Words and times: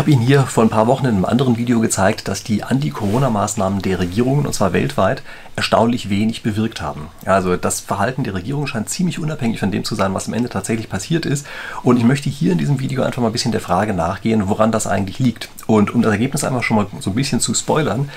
habe 0.00 0.12
Ihnen 0.12 0.22
hier 0.22 0.44
vor 0.44 0.64
ein 0.64 0.70
paar 0.70 0.86
Wochen 0.86 1.04
in 1.04 1.14
einem 1.14 1.26
anderen 1.26 1.58
Video 1.58 1.78
gezeigt, 1.78 2.26
dass 2.26 2.42
die 2.42 2.62
Anti-Corona-Maßnahmen 2.62 3.82
der 3.82 3.98
Regierungen, 3.98 4.46
und 4.46 4.54
zwar 4.54 4.72
weltweit, 4.72 5.22
erstaunlich 5.56 6.08
wenig 6.08 6.42
bewirkt 6.42 6.80
haben. 6.80 7.08
Also 7.26 7.58
das 7.58 7.80
Verhalten 7.80 8.24
der 8.24 8.32
Regierung 8.32 8.66
scheint 8.66 8.88
ziemlich 8.88 9.18
unabhängig 9.18 9.60
von 9.60 9.70
dem 9.70 9.84
zu 9.84 9.94
sein, 9.94 10.14
was 10.14 10.26
am 10.26 10.32
Ende 10.32 10.48
tatsächlich 10.48 10.88
passiert 10.88 11.26
ist. 11.26 11.46
Und 11.82 11.98
ich 11.98 12.04
möchte 12.04 12.30
hier 12.30 12.52
in 12.52 12.56
diesem 12.56 12.80
Video 12.80 13.02
einfach 13.02 13.20
mal 13.20 13.28
ein 13.28 13.34
bisschen 13.34 13.52
der 13.52 13.60
Frage 13.60 13.92
nachgehen, 13.92 14.48
woran 14.48 14.72
das 14.72 14.86
eigentlich 14.86 15.18
liegt. 15.18 15.50
Und 15.66 15.94
um 15.94 16.00
das 16.00 16.12
Ergebnis 16.12 16.44
einfach 16.44 16.62
schon 16.62 16.78
mal 16.78 16.86
so 17.00 17.10
ein 17.10 17.14
bisschen 17.14 17.40
zu 17.40 17.52
spoilern, 17.52 18.08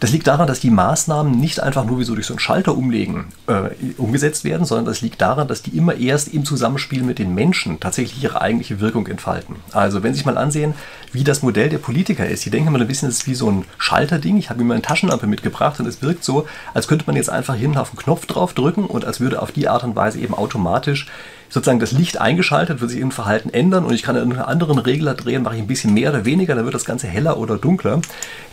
das 0.00 0.12
liegt 0.12 0.26
daran, 0.26 0.46
dass 0.46 0.60
die 0.60 0.70
Maßnahmen 0.70 1.38
nicht 1.38 1.60
einfach 1.60 1.84
nur 1.84 1.98
wie 1.98 2.04
so 2.04 2.14
durch 2.14 2.26
so 2.26 2.32
einen 2.32 2.40
Schalter 2.40 2.76
umlegen 2.76 3.26
äh, 3.46 3.70
umgesetzt 3.98 4.44
werden, 4.44 4.64
sondern 4.64 4.86
das 4.86 5.02
liegt 5.02 5.20
daran, 5.20 5.46
dass 5.46 5.62
die 5.62 5.76
immer 5.76 5.94
erst 5.94 6.28
im 6.28 6.44
Zusammenspiel 6.46 7.02
mit 7.02 7.18
den 7.18 7.34
Menschen 7.34 7.80
tatsächlich 7.80 8.22
ihre 8.22 8.40
eigentliche 8.40 8.80
Wirkung 8.80 9.06
entfalten. 9.06 9.56
Also 9.72 10.02
wenn 10.02 10.14
Sie 10.14 10.18
sich 10.18 10.26
mal 10.26 10.38
ansehen, 10.38 10.74
wie 11.12 11.22
das 11.22 11.42
Modell 11.42 11.68
der 11.68 11.78
Politiker 11.78 12.26
ist, 12.26 12.44
die 12.46 12.50
denken 12.50 12.72
mal 12.72 12.80
ein 12.80 12.88
bisschen, 12.88 13.10
es 13.10 13.18
ist 13.18 13.26
wie 13.26 13.34
so 13.34 13.50
ein 13.50 13.64
Schalterding. 13.76 14.38
Ich 14.38 14.48
habe 14.48 14.60
mir 14.60 14.68
mal 14.68 14.74
eine 14.74 14.82
Taschenlampe 14.82 15.26
mitgebracht 15.26 15.78
und 15.80 15.86
es 15.86 16.00
wirkt 16.00 16.24
so, 16.24 16.46
als 16.72 16.88
könnte 16.88 17.04
man 17.06 17.16
jetzt 17.16 17.30
einfach 17.30 17.54
hinten 17.54 17.76
auf 17.76 17.90
den 17.90 17.98
Knopf 17.98 18.24
drauf 18.24 18.54
drücken 18.54 18.86
und 18.86 19.04
als 19.04 19.20
würde 19.20 19.42
auf 19.42 19.52
die 19.52 19.68
Art 19.68 19.84
und 19.84 19.96
Weise 19.96 20.18
eben 20.18 20.34
automatisch 20.34 21.08
sozusagen 21.50 21.80
das 21.80 21.92
Licht 21.92 22.20
eingeschaltet, 22.20 22.80
wird 22.80 22.90
sich 22.90 23.00
im 23.00 23.10
Verhalten 23.10 23.50
ändern 23.50 23.84
und 23.84 23.92
ich 23.92 24.02
kann 24.02 24.16
einen 24.16 24.38
anderen 24.38 24.78
Regler 24.78 25.14
drehen, 25.14 25.42
mache 25.42 25.56
ich 25.56 25.60
ein 25.60 25.66
bisschen 25.66 25.92
mehr 25.92 26.10
oder 26.10 26.24
weniger, 26.24 26.54
dann 26.54 26.64
wird 26.64 26.74
das 26.74 26.84
Ganze 26.84 27.08
heller 27.08 27.38
oder 27.38 27.58
dunkler. 27.58 28.00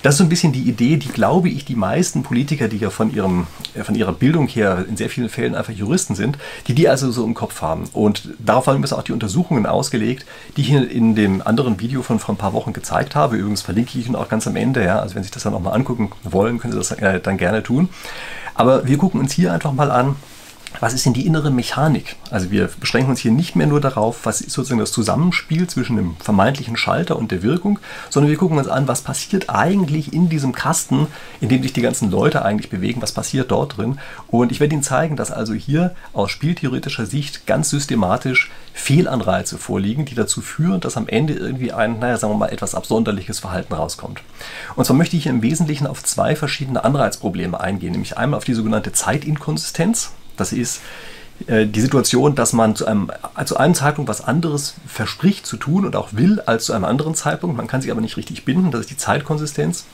Das 0.02 0.16
ist 0.16 0.18
so 0.18 0.24
ein 0.24 0.30
bisschen 0.30 0.52
die 0.52 0.64
Idee, 0.64 0.98
die 0.98 1.08
glaube 1.08 1.50
ich 1.50 1.64
die 1.64 1.76
meisten 1.76 2.24
Politiker, 2.24 2.68
die 2.68 2.78
ja 2.78 2.90
von, 2.90 3.14
ihrem, 3.14 3.48
äh, 3.76 3.84
von 3.84 3.96
ihrer 3.96 4.14
Bildung 4.14 4.48
her 4.48 4.86
in 4.90 4.98
sehr 4.98 5.10
vielen 5.10 5.30
Fällen 5.30 5.56
einfach 5.56 5.74
Juristen 5.74 6.16
sind, 6.16 6.38
die 6.68 6.74
die 6.74 6.90
also 6.90 7.12
so 7.12 7.24
im 7.24 7.34
Kopf 7.34 7.62
haben. 7.62 7.86
Und 7.94 8.30
darauf 8.40 8.68
haben 8.68 8.84
wir 8.84 8.98
auch 8.98 9.04
die 9.04 9.12
Untersuchungen 9.12 9.66
ausgelegt, 9.66 10.26
die 10.56 10.62
ich 10.62 10.72
in 10.72 11.16
dem 11.16 11.46
anderen 11.46 11.80
Video 11.80 12.02
von 12.02 12.20
vor 12.20 12.34
ein 12.34 12.38
paar 12.38 12.54
Wochen 12.54 12.74
gezeigt 12.74 13.16
habe. 13.16 13.36
Übrigens 13.36 13.62
verlinke 13.62 14.00
ich 14.00 14.08
Ihnen 14.08 14.16
auch 14.16 14.30
ganz 14.30 14.48
am 14.48 14.56
Ende. 14.56 14.84
Ja. 14.84 15.00
Also 15.00 15.16
wenn 15.16 15.24
Sie 15.24 15.28
sich 15.28 15.34
das 15.34 15.44
dann 15.44 15.54
nochmal 15.54 15.74
angucken 15.74 16.12
wollen, 16.24 16.60
können 16.60 16.74
Sie 16.74 16.80
das 16.80 16.92
äh, 16.92 17.20
dann 17.20 17.38
gerne 17.38 17.64
tun. 17.64 17.90
Aber 18.56 18.88
wir 18.88 18.98
gucken 18.98 19.20
uns 19.20 19.34
hier 19.34 19.54
einfach 19.54 19.74
mal 19.74 19.92
an, 19.92 20.16
was 20.80 20.94
ist 20.94 21.06
denn 21.06 21.14
die 21.14 21.26
innere 21.26 21.50
Mechanik? 21.50 22.16
Also 22.30 22.52
wir 22.52 22.70
beschränken 22.80 23.10
uns 23.10 23.20
hier 23.20 23.32
nicht 23.32 23.56
mehr 23.56 23.68
nur 23.68 23.82
darauf, 23.82 24.26
was 24.26 24.42
ist 24.42 24.52
sozusagen 24.52 24.80
das 24.80 24.92
Zusammenspiel 24.92 25.68
zwischen 25.68 25.96
dem 25.96 26.16
vermeintlichen 26.18 26.78
Schalter 26.78 27.16
und 27.16 27.32
der 27.32 27.42
Wirkung, 27.42 27.80
sondern 28.10 28.30
wir 28.30 28.38
gucken 28.38 28.58
uns 28.58 28.68
an, 28.68 28.88
was 28.88 29.02
passiert 29.02 29.50
eigentlich 29.50 30.14
in 30.14 30.30
diesem 30.30 30.54
Kasten, 30.54 31.08
in 31.42 31.50
dem 31.50 31.64
sich 31.64 31.74
die 31.74 31.82
ganzen 31.82 32.12
Leute 32.12 32.44
eigentlich 32.44 32.70
bewegen, 32.70 33.02
was 33.02 33.12
passiert 33.12 33.52
dort 33.52 33.78
drin. 33.78 34.00
Und 34.28 34.52
ich 34.52 34.60
werde 34.60 34.74
Ihnen 34.74 34.84
zeigen, 34.84 35.16
dass 35.16 35.32
also 35.32 35.54
hier 35.54 35.96
aus 36.14 36.32
spieltheoretischer 36.32 37.06
Sicht 37.06 37.48
ganz 37.48 37.70
systematisch 37.70 38.52
Fehlanreize 38.74 39.58
vorliegen, 39.58 40.06
die 40.06 40.16
dazu 40.16 40.42
führen, 40.42 40.80
dass 40.80 40.98
am 40.98 41.08
Ende 41.08 41.34
irgendwie 41.34 41.72
ein, 41.72 42.00
naja, 42.00 42.18
sagen 42.18 42.34
wir 42.34 42.38
mal, 42.38 42.50
etwas 42.50 42.76
absonderliches 42.76 43.40
Verhalten 43.40 43.74
rauskommt. 43.74 44.22
Und 44.76 44.86
zwar 44.86 44.96
möchte 44.96 45.18
ich 45.18 45.24
hier 45.24 45.32
im 45.32 45.42
Wesentlichen 45.42 45.88
auf 45.88 46.04
zwei 46.04 46.36
verschiedene 46.36 46.84
Anreizprobleme 46.84 47.60
eingehen, 47.60 47.94
nämlich 47.94 48.18
einmal 48.18 48.38
auf 48.38 48.44
die 48.44 48.54
sogenannte 48.54 48.92
Zeitinkonsistenz, 48.92 50.12
das 50.38 50.54
ist 50.54 50.82
äh, 51.48 51.66
die 51.66 51.82
Situation, 51.82 52.36
dass 52.36 52.54
man 52.54 52.76
zu 52.76 52.86
einem, 52.86 53.12
zu 53.46 53.58
einem 53.58 53.76
Zeitpunkt 53.76 54.10
was 54.10 54.22
anderes 54.22 54.76
verspricht 54.88 55.46
zu 55.46 55.58
tun 55.58 55.86
und 55.86 55.96
auch 55.96 56.10
will 56.14 56.42
als 56.42 56.66
zu 56.66 56.74
einem 56.74 56.86
anderen 56.86 57.16
Zeitpunkt. 57.16 57.58
Man 57.58 57.68
kann 57.68 57.82
sich 57.82 57.92
aber 57.92 58.02
nicht 58.02 58.18
richtig 58.18 58.46
binden. 58.46 58.72
Das 58.72 58.82
ist 58.82 58.90
die 58.90 58.98
Zeitkonsistenz. 58.98 59.86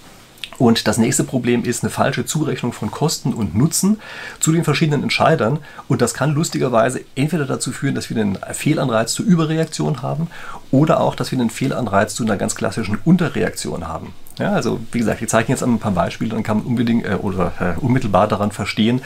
Und 0.57 0.87
das 0.87 0.97
nächste 0.97 1.23
Problem 1.23 1.63
ist 1.63 1.83
eine 1.83 1.89
falsche 1.89 2.25
Zurechnung 2.25 2.73
von 2.73 2.91
Kosten 2.91 3.33
und 3.33 3.55
Nutzen 3.55 3.99
zu 4.39 4.51
den 4.51 4.63
verschiedenen 4.63 5.03
Entscheidern. 5.03 5.59
Und 5.87 6.01
das 6.01 6.13
kann 6.13 6.33
lustigerweise 6.33 7.01
entweder 7.15 7.45
dazu 7.45 7.71
führen, 7.71 7.95
dass 7.95 8.09
wir 8.09 8.21
einen 8.21 8.37
Fehlanreiz 8.51 9.13
zur 9.13 9.25
Überreaktion 9.25 10.01
haben 10.01 10.27
oder 10.71 10.99
auch, 11.01 11.15
dass 11.15 11.31
wir 11.31 11.39
einen 11.39 11.49
Fehlanreiz 11.49 12.15
zu 12.15 12.23
einer 12.23 12.37
ganz 12.37 12.55
klassischen 12.55 12.99
Unterreaktion 13.03 13.87
haben. 13.87 14.13
Ja, 14.39 14.53
also 14.53 14.79
wie 14.91 14.99
gesagt, 14.99 15.21
ich 15.21 15.29
zeige 15.29 15.51
jetzt 15.51 15.63
ein 15.63 15.79
paar 15.79 15.91
Beispiele, 15.91 16.31
dann 16.31 16.43
kann 16.43 16.57
man 16.57 16.65
unbedingt 16.65 17.05
äh, 17.05 17.15
oder 17.15 17.51
äh, 17.59 17.79
unmittelbar 17.79 18.27
daran 18.27 18.51
verstehen, 18.51 19.01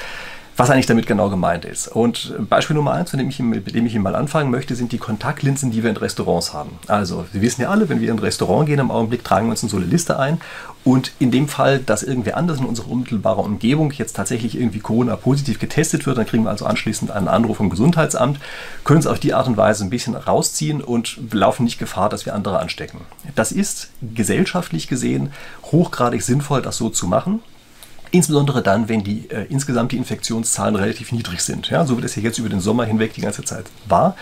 was 0.57 0.71
eigentlich 0.71 0.87
damit 0.87 1.05
genau 1.05 1.29
gemeint 1.29 1.65
ist. 1.65 1.87
Und 1.87 2.33
Beispiel 2.49 2.75
Nummer 2.75 2.93
eins, 2.93 3.13
mit 3.13 3.21
dem 3.21 3.29
ich, 3.29 3.39
mit 3.39 3.75
dem 3.75 3.85
ich 3.85 3.95
mal 3.99 4.15
anfangen 4.15 4.49
möchte, 4.49 4.75
sind 4.75 4.91
die 4.91 4.97
Kontaktlinsen, 4.97 5.69
die 5.69 5.83
wir 5.83 5.91
in 5.91 5.97
Restaurants 5.97 6.51
haben. 6.51 6.79
Also, 6.87 7.25
Sie 7.31 7.41
wissen 7.41 7.61
ja 7.61 7.69
alle, 7.69 7.89
wenn 7.89 8.01
wir 8.01 8.09
in 8.09 8.15
ein 8.15 8.19
Restaurant 8.19 8.67
gehen 8.67 8.79
im 8.79 8.89
Augenblick, 8.89 9.23
tragen 9.23 9.45
wir 9.47 9.51
uns 9.51 9.61
in 9.61 9.69
so 9.69 9.77
eine 9.77 9.85
Liste 9.85 10.17
ein. 10.17 10.41
Und 10.83 11.11
in 11.19 11.31
dem 11.31 11.47
Fall, 11.47 11.79
dass 11.79 12.01
irgendwer 12.01 12.37
anders 12.37 12.59
in 12.59 12.65
unserer 12.65 12.89
unmittelbaren 12.89 13.45
Umgebung 13.45 13.91
jetzt 13.91 14.15
tatsächlich 14.15 14.57
irgendwie 14.57 14.79
Corona-positiv 14.79 15.59
getestet 15.59 16.05
wird, 16.05 16.17
dann 16.17 16.25
kriegen 16.25 16.43
wir 16.43 16.49
also 16.49 16.65
anschließend 16.65 17.11
einen 17.11 17.27
Anruf 17.27 17.57
vom 17.57 17.69
Gesundheitsamt, 17.69 18.39
können 18.83 18.99
es 18.99 19.07
auf 19.07 19.19
die 19.19 19.33
Art 19.33 19.47
und 19.47 19.57
Weise 19.57 19.83
ein 19.83 19.89
bisschen 19.89 20.15
rausziehen 20.15 20.81
und 20.81 21.19
laufen 21.33 21.65
nicht 21.65 21.77
Gefahr, 21.77 22.09
dass 22.09 22.25
wir 22.25 22.33
andere 22.33 22.59
anstecken. 22.59 23.01
Das 23.35 23.51
ist 23.51 23.89
gesellschaftlich 24.01 24.87
gesehen 24.87 25.33
hochgradig 25.65 26.23
sinnvoll, 26.23 26.61
das 26.61 26.77
so 26.77 26.89
zu 26.89 27.05
machen. 27.05 27.41
Insbesondere 28.11 28.61
dann, 28.61 28.89
wenn 28.89 29.03
die 29.03 29.29
äh, 29.29 29.45
insgesamt 29.49 29.91
die 29.91 29.97
Infektionszahlen 29.97 30.75
relativ 30.75 31.11
niedrig 31.11 31.41
sind. 31.41 31.69
Ja, 31.69 31.85
so 31.85 31.97
wie 31.97 32.01
das 32.01 32.13
hier 32.13 32.23
jetzt 32.23 32.39
über 32.39 32.49
den 32.49 32.59
Sommer 32.59 32.85
hinweg 32.85 33.13
die 33.13 33.21
ganze 33.21 33.43
Zeit 33.43 33.65
war. 33.87 34.15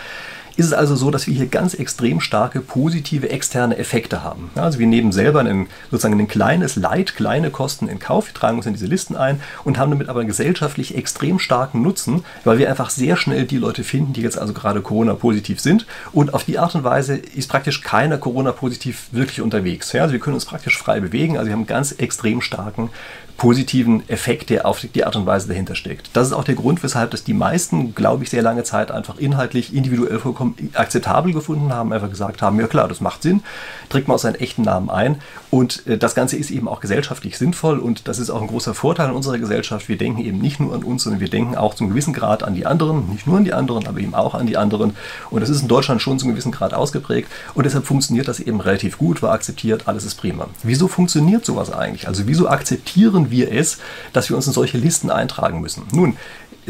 Ist 0.58 0.66
es 0.66 0.72
also 0.72 0.96
so, 0.96 1.10
dass 1.10 1.26
wir 1.26 1.34
hier 1.34 1.48
ganz 1.48 1.74
extrem 1.74 2.18
starke 2.18 2.62
positive 2.62 3.28
externe 3.28 3.76
Effekte 3.76 4.24
haben. 4.24 4.50
Ja, 4.56 4.62
also 4.62 4.78
wir 4.78 4.86
nehmen 4.86 5.12
selber 5.12 5.40
einen, 5.40 5.66
sozusagen 5.90 6.18
ein 6.18 6.28
kleines 6.28 6.76
Leid, 6.76 7.14
kleine 7.14 7.50
Kosten 7.50 7.88
in 7.88 7.98
Kauf, 7.98 8.28
wir 8.28 8.34
tragen 8.34 8.56
uns 8.56 8.64
in 8.64 8.72
diese 8.72 8.86
Listen 8.86 9.16
ein 9.16 9.42
und 9.64 9.76
haben 9.78 9.90
damit 9.90 10.08
aber 10.08 10.24
gesellschaftlich 10.24 10.96
extrem 10.96 11.38
starken 11.38 11.82
Nutzen, 11.82 12.24
weil 12.44 12.56
wir 12.56 12.70
einfach 12.70 12.88
sehr 12.88 13.18
schnell 13.18 13.44
die 13.44 13.58
Leute 13.58 13.84
finden, 13.84 14.14
die 14.14 14.22
jetzt 14.22 14.38
also 14.38 14.54
gerade 14.54 14.80
Corona-positiv 14.80 15.60
sind. 15.60 15.86
Und 16.12 16.32
auf 16.32 16.44
die 16.44 16.58
Art 16.58 16.74
und 16.74 16.84
Weise 16.84 17.16
ist 17.16 17.50
praktisch 17.50 17.82
keiner 17.82 18.16
Corona-positiv 18.16 19.08
wirklich 19.12 19.42
unterwegs. 19.42 19.92
Ja, 19.92 20.02
also 20.02 20.12
wir 20.12 20.20
können 20.20 20.34
uns 20.36 20.46
praktisch 20.46 20.78
frei 20.78 21.00
bewegen, 21.00 21.36
also 21.36 21.48
wir 21.48 21.52
haben 21.52 21.60
einen 21.60 21.66
ganz 21.66 21.92
extrem 21.92 22.40
starken 22.40 22.88
positiven 23.36 24.08
Effekt, 24.08 24.48
der 24.50 24.66
auf 24.66 24.80
die 24.94 25.04
Art 25.04 25.14
und 25.14 25.26
Weise 25.26 25.48
dahinter 25.48 25.74
steckt. 25.74 26.10
Das 26.14 26.28
ist 26.28 26.32
auch 26.32 26.44
der 26.44 26.54
Grund, 26.54 26.82
weshalb 26.82 27.10
das 27.10 27.22
die 27.22 27.34
meisten, 27.34 27.94
glaube 27.94 28.24
ich, 28.24 28.30
sehr 28.30 28.42
lange 28.42 28.64
Zeit 28.64 28.90
einfach 28.90 29.18
inhaltlich 29.18 29.74
individuell 29.74 30.18
vollkommen 30.18 30.70
akzeptabel 30.72 31.32
gefunden 31.32 31.72
haben, 31.72 31.92
einfach 31.92 32.08
gesagt 32.08 32.40
haben, 32.40 32.58
ja 32.58 32.66
klar, 32.66 32.88
das 32.88 33.00
macht 33.00 33.22
Sinn, 33.22 33.42
trägt 33.90 34.08
man 34.08 34.14
aus 34.14 34.22
seinen 34.22 34.36
echten 34.36 34.62
Namen 34.62 34.88
ein 34.88 35.16
und 35.50 35.86
äh, 35.86 35.98
das 35.98 36.14
Ganze 36.14 36.36
ist 36.36 36.50
eben 36.50 36.66
auch 36.66 36.80
gesellschaftlich 36.80 37.36
sinnvoll 37.36 37.78
und 37.78 38.08
das 38.08 38.18
ist 38.18 38.30
auch 38.30 38.40
ein 38.40 38.48
großer 38.48 38.74
Vorteil 38.74 39.10
in 39.10 39.14
unserer 39.14 39.38
Gesellschaft. 39.38 39.88
Wir 39.88 39.98
denken 39.98 40.22
eben 40.22 40.38
nicht 40.38 40.58
nur 40.58 40.74
an 40.74 40.82
uns, 40.82 41.02
sondern 41.02 41.20
wir 41.20 41.28
denken 41.28 41.56
auch 41.56 41.74
zum 41.74 41.90
gewissen 41.90 42.14
Grad 42.14 42.42
an 42.42 42.54
die 42.54 42.64
anderen, 42.64 43.10
nicht 43.10 43.26
nur 43.26 43.36
an 43.36 43.44
die 43.44 43.52
anderen, 43.52 43.86
aber 43.86 44.00
eben 44.00 44.14
auch 44.14 44.34
an 44.34 44.46
die 44.46 44.56
anderen 44.56 44.96
und 45.30 45.40
das 45.40 45.50
ist 45.50 45.60
in 45.60 45.68
Deutschland 45.68 46.00
schon 46.00 46.18
zum 46.18 46.30
gewissen 46.30 46.52
Grad 46.52 46.72
ausgeprägt 46.72 47.30
und 47.52 47.66
deshalb 47.66 47.84
funktioniert 47.84 48.28
das 48.28 48.40
eben 48.40 48.60
relativ 48.60 48.96
gut, 48.96 49.22
war 49.22 49.32
akzeptiert, 49.32 49.82
alles 49.86 50.04
ist 50.04 50.14
prima. 50.14 50.48
Wieso 50.62 50.88
funktioniert 50.88 51.44
sowas 51.44 51.70
eigentlich? 51.70 52.08
Also 52.08 52.26
wieso 52.26 52.48
akzeptieren 52.48 53.25
wir 53.30 53.52
es, 53.52 53.78
dass 54.12 54.28
wir 54.28 54.36
uns 54.36 54.46
in 54.46 54.52
solche 54.52 54.78
Listen 54.78 55.10
eintragen 55.10 55.60
müssen. 55.60 55.84
Nun, 55.92 56.16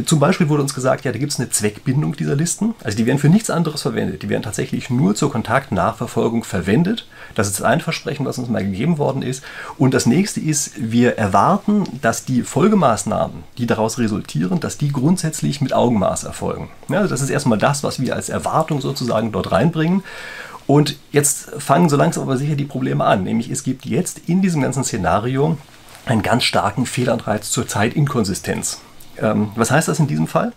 zum 0.04 0.18
Beispiel 0.18 0.50
wurde 0.50 0.62
uns 0.62 0.74
gesagt, 0.74 1.06
ja, 1.06 1.12
da 1.12 1.18
gibt 1.18 1.32
es 1.32 1.40
eine 1.40 1.48
Zweckbindung 1.48 2.16
dieser 2.16 2.36
Listen. 2.36 2.74
Also 2.84 2.98
die 2.98 3.06
werden 3.06 3.18
für 3.18 3.30
nichts 3.30 3.48
anderes 3.48 3.80
verwendet. 3.80 4.22
Die 4.22 4.28
werden 4.28 4.42
tatsächlich 4.42 4.90
nur 4.90 5.14
zur 5.14 5.32
Kontaktnachverfolgung 5.32 6.44
verwendet. 6.44 7.08
Das 7.34 7.48
ist 7.48 7.62
ein 7.62 7.80
Versprechen, 7.80 8.26
was 8.26 8.36
uns 8.36 8.50
mal 8.50 8.62
gegeben 8.62 8.98
worden 8.98 9.22
ist. 9.22 9.42
Und 9.78 9.94
das 9.94 10.04
nächste 10.04 10.40
ist, 10.40 10.72
wir 10.76 11.16
erwarten, 11.16 11.84
dass 12.02 12.26
die 12.26 12.42
Folgemaßnahmen, 12.42 13.44
die 13.56 13.66
daraus 13.66 13.98
resultieren, 13.98 14.60
dass 14.60 14.76
die 14.76 14.92
grundsätzlich 14.92 15.62
mit 15.62 15.72
Augenmaß 15.72 16.24
erfolgen. 16.24 16.68
Ja, 16.88 16.98
also 16.98 17.08
das 17.08 17.22
ist 17.22 17.30
erstmal 17.30 17.58
das, 17.58 17.82
was 17.82 17.98
wir 17.98 18.14
als 18.14 18.28
Erwartung 18.28 18.82
sozusagen 18.82 19.32
dort 19.32 19.50
reinbringen. 19.50 20.02
Und 20.66 20.96
jetzt 21.10 21.50
fangen 21.58 21.88
so 21.88 21.96
langsam 21.96 22.24
aber 22.24 22.36
sicher 22.36 22.56
die 22.56 22.64
Probleme 22.64 23.04
an. 23.04 23.24
Nämlich 23.24 23.50
es 23.50 23.62
gibt 23.62 23.86
jetzt 23.86 24.20
in 24.26 24.42
diesem 24.42 24.60
ganzen 24.60 24.84
Szenario 24.84 25.56
einen 26.06 26.22
ganz 26.22 26.44
starken 26.44 26.86
Fehlanreiz 26.86 27.50
zur 27.50 27.68
Zeitinkonsistenz. 27.68 28.80
Ähm, 29.18 29.50
was 29.56 29.70
heißt 29.70 29.88
das 29.88 29.98
in 29.98 30.06
diesem 30.06 30.26
Fall? 30.26 30.52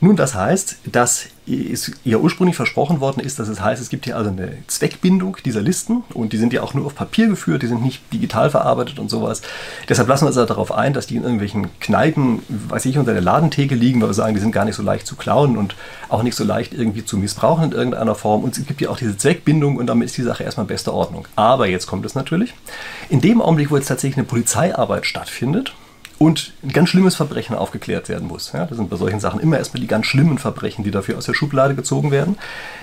Nun, 0.00 0.16
das 0.16 0.34
heißt, 0.34 0.76
dass 0.92 1.26
es 1.46 1.92
ja 2.04 2.18
ursprünglich 2.18 2.56
versprochen 2.56 3.00
worden 3.00 3.20
ist, 3.20 3.38
dass 3.38 3.48
es 3.48 3.60
heißt, 3.60 3.80
es 3.80 3.88
gibt 3.88 4.04
hier 4.04 4.16
also 4.16 4.30
eine 4.30 4.58
Zweckbindung 4.66 5.36
dieser 5.44 5.62
Listen 5.62 6.02
und 6.12 6.32
die 6.32 6.38
sind 6.38 6.52
ja 6.52 6.62
auch 6.62 6.74
nur 6.74 6.86
auf 6.86 6.94
Papier 6.94 7.28
geführt, 7.28 7.62
die 7.62 7.68
sind 7.68 7.82
nicht 7.82 8.12
digital 8.12 8.50
verarbeitet 8.50 8.98
und 8.98 9.10
sowas. 9.10 9.42
Deshalb 9.88 10.08
lassen 10.08 10.24
wir 10.24 10.28
uns 10.28 10.36
also 10.36 10.46
darauf 10.46 10.72
ein, 10.72 10.92
dass 10.92 11.06
die 11.06 11.16
in 11.16 11.22
irgendwelchen 11.22 11.68
Kneipen, 11.78 12.42
weiß 12.48 12.84
ich, 12.86 12.98
unter 12.98 13.12
der 13.12 13.22
Ladentheke 13.22 13.74
liegen, 13.74 14.00
weil 14.00 14.08
wir 14.08 14.14
sagen, 14.14 14.34
die 14.34 14.40
sind 14.40 14.52
gar 14.52 14.64
nicht 14.64 14.74
so 14.74 14.82
leicht 14.82 15.06
zu 15.06 15.14
klauen 15.14 15.56
und 15.56 15.76
auch 16.08 16.22
nicht 16.22 16.34
so 16.34 16.44
leicht 16.44 16.74
irgendwie 16.74 17.04
zu 17.04 17.16
missbrauchen 17.16 17.64
in 17.64 17.72
irgendeiner 17.72 18.16
Form. 18.16 18.42
Und 18.42 18.58
es 18.58 18.66
gibt 18.66 18.80
ja 18.80 18.90
auch 18.90 18.98
diese 18.98 19.16
Zweckbindung 19.16 19.76
und 19.76 19.86
damit 19.86 20.06
ist 20.06 20.16
die 20.16 20.22
Sache 20.22 20.42
erstmal 20.42 20.64
in 20.64 20.68
bester 20.68 20.92
Ordnung. 20.92 21.28
Aber 21.36 21.68
jetzt 21.68 21.86
kommt 21.86 22.04
es 22.06 22.14
natürlich. 22.14 22.54
In 23.08 23.20
dem 23.20 23.40
Augenblick, 23.40 23.70
wo 23.70 23.76
jetzt 23.76 23.86
tatsächlich 23.86 24.18
eine 24.18 24.26
Polizeiarbeit 24.26 25.06
stattfindet, 25.06 25.74
und 26.18 26.52
ein 26.62 26.70
ganz 26.70 26.88
schlimmes 26.88 27.14
Verbrechen 27.14 27.56
aufgeklärt 27.56 28.08
werden 28.08 28.28
muss. 28.28 28.52
Ja, 28.52 28.66
das 28.66 28.78
sind 28.78 28.88
bei 28.88 28.96
solchen 28.96 29.20
Sachen 29.20 29.40
immer 29.40 29.58
erstmal 29.58 29.80
die 29.80 29.86
ganz 29.86 30.06
schlimmen 30.06 30.38
Verbrechen, 30.38 30.84
die 30.84 30.90
dafür 30.90 31.18
aus 31.18 31.26
der 31.26 31.34
Schublade 31.34 31.74
gezogen 31.74 32.10
werden. 32.10 32.38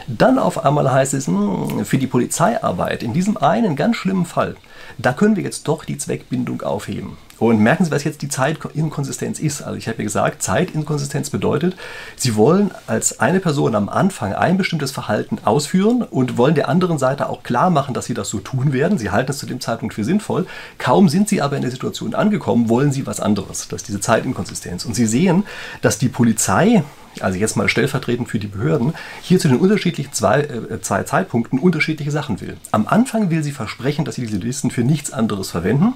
Dann 0.07 0.37
auf 0.37 0.63
einmal 0.63 0.91
heißt 0.91 1.13
es, 1.13 1.27
mh, 1.27 1.69
hm, 1.69 1.85
für 1.85 1.97
die 1.97 2.07
Polizeiarbeit, 2.07 3.01
in 3.03 3.13
diesem 3.13 3.37
einen 3.37 3.75
ganz 3.75 3.95
schlimmen 3.97 4.25
Fall, 4.25 4.55
da 4.97 5.13
können 5.13 5.35
wir 5.35 5.43
jetzt 5.43 5.67
doch 5.67 5.85
die 5.85 5.97
Zweckbindung 5.97 6.61
aufheben. 6.61 7.17
Und 7.43 7.59
merken 7.59 7.83
Sie, 7.83 7.91
was 7.91 8.05
jetzt 8.05 8.21
die 8.21 8.29
Zeitinkonsistenz 8.29 9.37
ist. 9.37 9.61
Also 9.61 9.77
ich 9.77 9.89
habe 9.89 9.97
ja 9.97 10.05
gesagt, 10.05 10.41
Zeitinkonsistenz 10.41 11.29
bedeutet, 11.29 11.75
Sie 12.15 12.35
wollen 12.37 12.71
als 12.87 13.19
eine 13.19 13.41
Person 13.41 13.75
am 13.75 13.89
Anfang 13.89 14.33
ein 14.33 14.57
bestimmtes 14.57 14.91
Verhalten 14.91 15.39
ausführen 15.43 16.03
und 16.03 16.37
wollen 16.37 16.55
der 16.55 16.69
anderen 16.69 16.97
Seite 16.97 17.27
auch 17.27 17.43
klar 17.43 17.69
machen, 17.69 17.93
dass 17.93 18.05
Sie 18.05 18.13
das 18.13 18.29
so 18.29 18.39
tun 18.39 18.71
werden. 18.71 18.97
Sie 18.97 19.11
halten 19.11 19.31
es 19.31 19.39
zu 19.39 19.45
dem 19.45 19.59
Zeitpunkt 19.59 19.93
für 19.93 20.05
sinnvoll. 20.05 20.45
Kaum 20.77 21.09
sind 21.09 21.27
Sie 21.27 21.41
aber 21.41 21.57
in 21.57 21.63
der 21.63 21.71
Situation 21.71 22.15
angekommen, 22.15 22.69
wollen 22.69 22.93
Sie 22.93 23.05
was 23.05 23.19
anderes. 23.19 23.67
Das 23.67 23.81
ist 23.81 23.87
diese 23.89 23.99
Zeitinkonsistenz. 23.99 24.85
Und 24.85 24.95
Sie 24.95 25.05
sehen, 25.05 25.43
dass 25.81 25.97
die 25.97 26.09
Polizei 26.09 26.83
also 27.19 27.37
jetzt 27.37 27.55
mal 27.55 27.69
stellvertretend 27.69 28.27
für 28.27 28.39
die 28.39 28.47
Behörden, 28.47 28.93
hier 29.21 29.37
zu 29.37 29.47
den 29.47 29.57
unterschiedlichen 29.57 30.13
zwei, 30.13 30.41
äh, 30.41 30.81
zwei 30.81 31.03
Zeitpunkten 31.03 31.59
unterschiedliche 31.59 32.09
Sachen 32.09 32.41
will. 32.41 32.57
Am 32.71 32.87
Anfang 32.87 33.29
will 33.29 33.43
sie 33.43 33.51
versprechen, 33.51 34.03
dass 34.03 34.15
sie 34.15 34.25
diese 34.25 34.37
Listen 34.37 34.71
für 34.71 34.83
nichts 34.83 35.11
anderes 35.11 35.51
verwenden. 35.51 35.93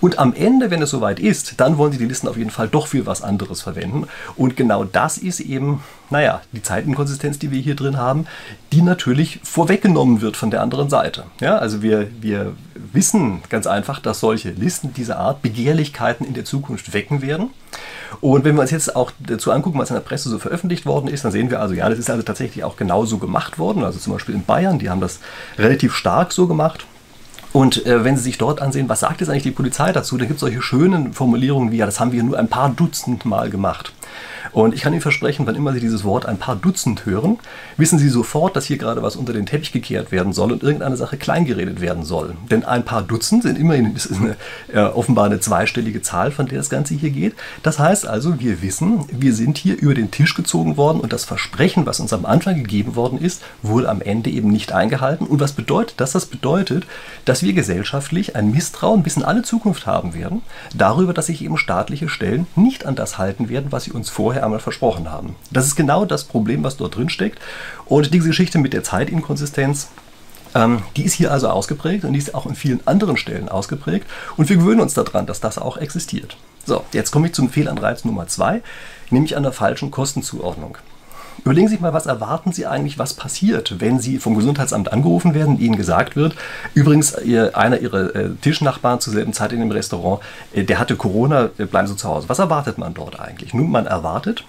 Und 0.00 0.18
am 0.18 0.34
Ende, 0.34 0.70
wenn 0.70 0.82
es 0.82 0.90
soweit 0.90 1.20
ist, 1.20 1.60
dann 1.60 1.78
wollen 1.78 1.92
sie 1.92 1.98
die 1.98 2.06
Listen 2.06 2.28
auf 2.28 2.36
jeden 2.36 2.50
Fall 2.50 2.68
doch 2.68 2.86
für 2.86 3.06
was 3.06 3.22
anderes 3.22 3.62
verwenden. 3.62 4.06
Und 4.36 4.56
genau 4.56 4.84
das 4.84 5.18
ist 5.18 5.40
eben, 5.40 5.82
naja, 6.10 6.42
die 6.52 6.62
Zeitinkonsistenz, 6.62 7.38
die 7.38 7.50
wir 7.50 7.60
hier 7.60 7.76
drin 7.76 7.96
haben, 7.96 8.26
die 8.72 8.82
natürlich 8.82 9.40
vorweggenommen 9.42 10.20
wird 10.20 10.36
von 10.36 10.50
der 10.50 10.62
anderen 10.62 10.90
Seite. 10.90 11.24
Ja, 11.40 11.58
also 11.58 11.82
wir, 11.82 12.08
wir 12.20 12.52
wissen 12.92 13.42
ganz 13.48 13.66
einfach, 13.66 14.00
dass 14.00 14.20
solche 14.20 14.50
Listen 14.50 14.92
dieser 14.94 15.18
Art 15.18 15.42
Begehrlichkeiten 15.42 16.26
in 16.26 16.34
der 16.34 16.44
Zukunft 16.44 16.92
wecken 16.92 17.22
werden. 17.22 17.50
Und 18.20 18.44
wenn 18.44 18.54
wir 18.54 18.62
uns 18.62 18.70
jetzt 18.70 18.96
auch 18.96 19.12
dazu 19.18 19.52
angucken, 19.52 19.78
was 19.78 19.90
in 19.90 19.94
der 19.94 20.00
Presse 20.00 20.28
so 20.28 20.38
veröffentlicht 20.38 20.86
worden 20.86 21.08
ist, 21.08 21.24
dann 21.24 21.32
sehen 21.32 21.50
wir 21.50 21.60
also, 21.60 21.74
ja, 21.74 21.88
das 21.88 21.98
ist 21.98 22.10
also 22.10 22.22
tatsächlich 22.22 22.64
auch 22.64 22.76
genauso 22.76 23.18
gemacht 23.18 23.58
worden. 23.58 23.84
Also 23.84 23.98
zum 23.98 24.12
Beispiel 24.12 24.34
in 24.34 24.44
Bayern, 24.44 24.78
die 24.78 24.90
haben 24.90 25.00
das 25.00 25.20
relativ 25.58 25.94
stark 25.94 26.32
so 26.32 26.46
gemacht. 26.46 26.86
Und 27.56 27.86
äh, 27.86 28.04
wenn 28.04 28.18
Sie 28.18 28.24
sich 28.24 28.36
dort 28.36 28.60
ansehen, 28.60 28.86
was 28.90 29.00
sagt 29.00 29.22
jetzt 29.22 29.30
eigentlich 29.30 29.44
die 29.44 29.50
Polizei 29.50 29.90
dazu, 29.90 30.18
dann 30.18 30.28
gibt 30.28 30.36
es 30.36 30.42
solche 30.42 30.60
schönen 30.60 31.14
Formulierungen 31.14 31.72
wie, 31.72 31.78
ja, 31.78 31.86
das 31.86 31.98
haben 31.98 32.12
wir 32.12 32.22
nur 32.22 32.38
ein 32.38 32.48
paar 32.48 32.68
Dutzend 32.68 33.24
Mal 33.24 33.48
gemacht. 33.48 33.94
Und 34.52 34.74
ich 34.74 34.80
kann 34.82 34.92
Ihnen 34.92 35.02
versprechen, 35.02 35.46
wann 35.46 35.54
immer 35.54 35.72
Sie 35.72 35.80
dieses 35.80 36.04
Wort 36.04 36.26
ein 36.26 36.38
paar 36.38 36.56
Dutzend 36.56 37.04
hören, 37.06 37.38
wissen 37.76 37.98
Sie 37.98 38.08
sofort, 38.08 38.56
dass 38.56 38.66
hier 38.66 38.78
gerade 38.78 39.02
was 39.02 39.16
unter 39.16 39.32
den 39.32 39.46
Teppich 39.46 39.72
gekehrt 39.72 40.12
werden 40.12 40.32
soll 40.32 40.52
und 40.52 40.62
irgendeine 40.62 40.96
Sache 40.96 41.16
kleingeredet 41.16 41.80
werden 41.80 42.04
soll. 42.04 42.36
Denn 42.50 42.64
ein 42.64 42.84
paar 42.84 43.02
Dutzend 43.02 43.42
sind 43.42 43.58
immerhin 43.58 43.94
ist 43.94 44.12
eine, 44.12 44.36
äh, 44.72 44.78
offenbar 44.78 45.26
eine 45.26 45.40
zweistellige 45.40 46.02
Zahl, 46.02 46.30
von 46.30 46.46
der 46.46 46.58
das 46.58 46.70
Ganze 46.70 46.94
hier 46.94 47.10
geht. 47.10 47.34
Das 47.62 47.78
heißt 47.78 48.06
also, 48.06 48.40
wir 48.40 48.62
wissen, 48.62 49.04
wir 49.10 49.34
sind 49.34 49.58
hier 49.58 49.78
über 49.78 49.94
den 49.94 50.10
Tisch 50.10 50.34
gezogen 50.34 50.76
worden 50.76 51.00
und 51.00 51.12
das 51.12 51.24
Versprechen, 51.24 51.86
was 51.86 52.00
uns 52.00 52.12
am 52.12 52.24
Anfang 52.24 52.56
gegeben 52.56 52.96
worden 52.96 53.20
ist, 53.20 53.42
wurde 53.62 53.88
am 53.88 54.00
Ende 54.00 54.30
eben 54.30 54.50
nicht 54.50 54.72
eingehalten. 54.72 55.26
Und 55.26 55.40
was 55.40 55.52
bedeutet 55.52 56.00
das? 56.00 56.12
Das 56.12 56.26
bedeutet, 56.26 56.86
dass 57.24 57.42
wir 57.42 57.52
gesellschaftlich 57.52 58.36
ein 58.36 58.50
Misstrauen 58.52 59.02
bis 59.02 59.16
in 59.16 59.22
alle 59.22 59.42
Zukunft 59.42 59.86
haben 59.86 60.14
werden, 60.14 60.42
darüber, 60.74 61.12
dass 61.12 61.26
sich 61.26 61.42
eben 61.42 61.56
staatliche 61.58 62.08
Stellen 62.08 62.46
nicht 62.56 62.86
an 62.86 62.94
das 62.94 63.18
halten 63.18 63.48
werden, 63.48 63.72
was 63.72 63.84
sie 63.84 63.92
uns 63.92 64.05
vorher 64.10 64.44
einmal 64.44 64.60
versprochen 64.60 65.10
haben. 65.10 65.36
Das 65.50 65.66
ist 65.66 65.76
genau 65.76 66.04
das 66.04 66.24
Problem, 66.24 66.64
was 66.64 66.76
dort 66.76 66.96
drin 66.96 67.08
steckt. 67.08 67.38
Und 67.84 68.12
diese 68.12 68.28
Geschichte 68.28 68.58
mit 68.58 68.72
der 68.72 68.84
Zeitinkonsistenz, 68.84 69.88
ähm, 70.54 70.82
die 70.96 71.04
ist 71.04 71.14
hier 71.14 71.32
also 71.32 71.48
ausgeprägt 71.48 72.04
und 72.04 72.12
die 72.12 72.18
ist 72.18 72.34
auch 72.34 72.46
in 72.46 72.54
vielen 72.54 72.86
anderen 72.86 73.16
Stellen 73.16 73.48
ausgeprägt. 73.48 74.06
Und 74.36 74.48
wir 74.48 74.56
gewöhnen 74.56 74.80
uns 74.80 74.94
daran, 74.94 75.26
dass 75.26 75.40
das 75.40 75.58
auch 75.58 75.76
existiert. 75.76 76.36
So, 76.64 76.84
jetzt 76.92 77.10
komme 77.10 77.28
ich 77.28 77.34
zum 77.34 77.50
Fehlanreiz 77.50 78.04
Nummer 78.04 78.26
zwei, 78.26 78.62
nämlich 79.10 79.36
an 79.36 79.44
der 79.44 79.52
falschen 79.52 79.90
Kostenzuordnung. 79.90 80.78
Überlegen 81.46 81.68
Sie 81.68 81.74
sich 81.74 81.80
mal, 81.80 81.92
was 81.92 82.06
erwarten 82.06 82.50
Sie 82.50 82.66
eigentlich, 82.66 82.98
was 82.98 83.14
passiert, 83.14 83.76
wenn 83.78 84.00
Sie 84.00 84.18
vom 84.18 84.34
Gesundheitsamt 84.34 84.92
angerufen 84.92 85.32
werden 85.32 85.54
und 85.54 85.60
Ihnen 85.60 85.76
gesagt 85.76 86.16
wird, 86.16 86.34
übrigens, 86.74 87.14
einer 87.14 87.78
Ihrer 87.78 88.16
äh, 88.16 88.30
Tischnachbarn 88.40 88.98
zur 88.98 89.12
selben 89.12 89.32
Zeit 89.32 89.52
in 89.52 89.60
dem 89.60 89.70
Restaurant, 89.70 90.20
äh, 90.52 90.64
der 90.64 90.80
hatte 90.80 90.96
Corona, 90.96 91.50
äh, 91.56 91.66
bleiben 91.66 91.86
Sie 91.86 91.94
zu 91.94 92.08
Hause. 92.08 92.28
Was 92.28 92.40
erwartet 92.40 92.78
man 92.78 92.94
dort 92.94 93.20
eigentlich? 93.20 93.54
Nun, 93.54 93.70
man 93.70 93.86
erwartet, 93.86 94.42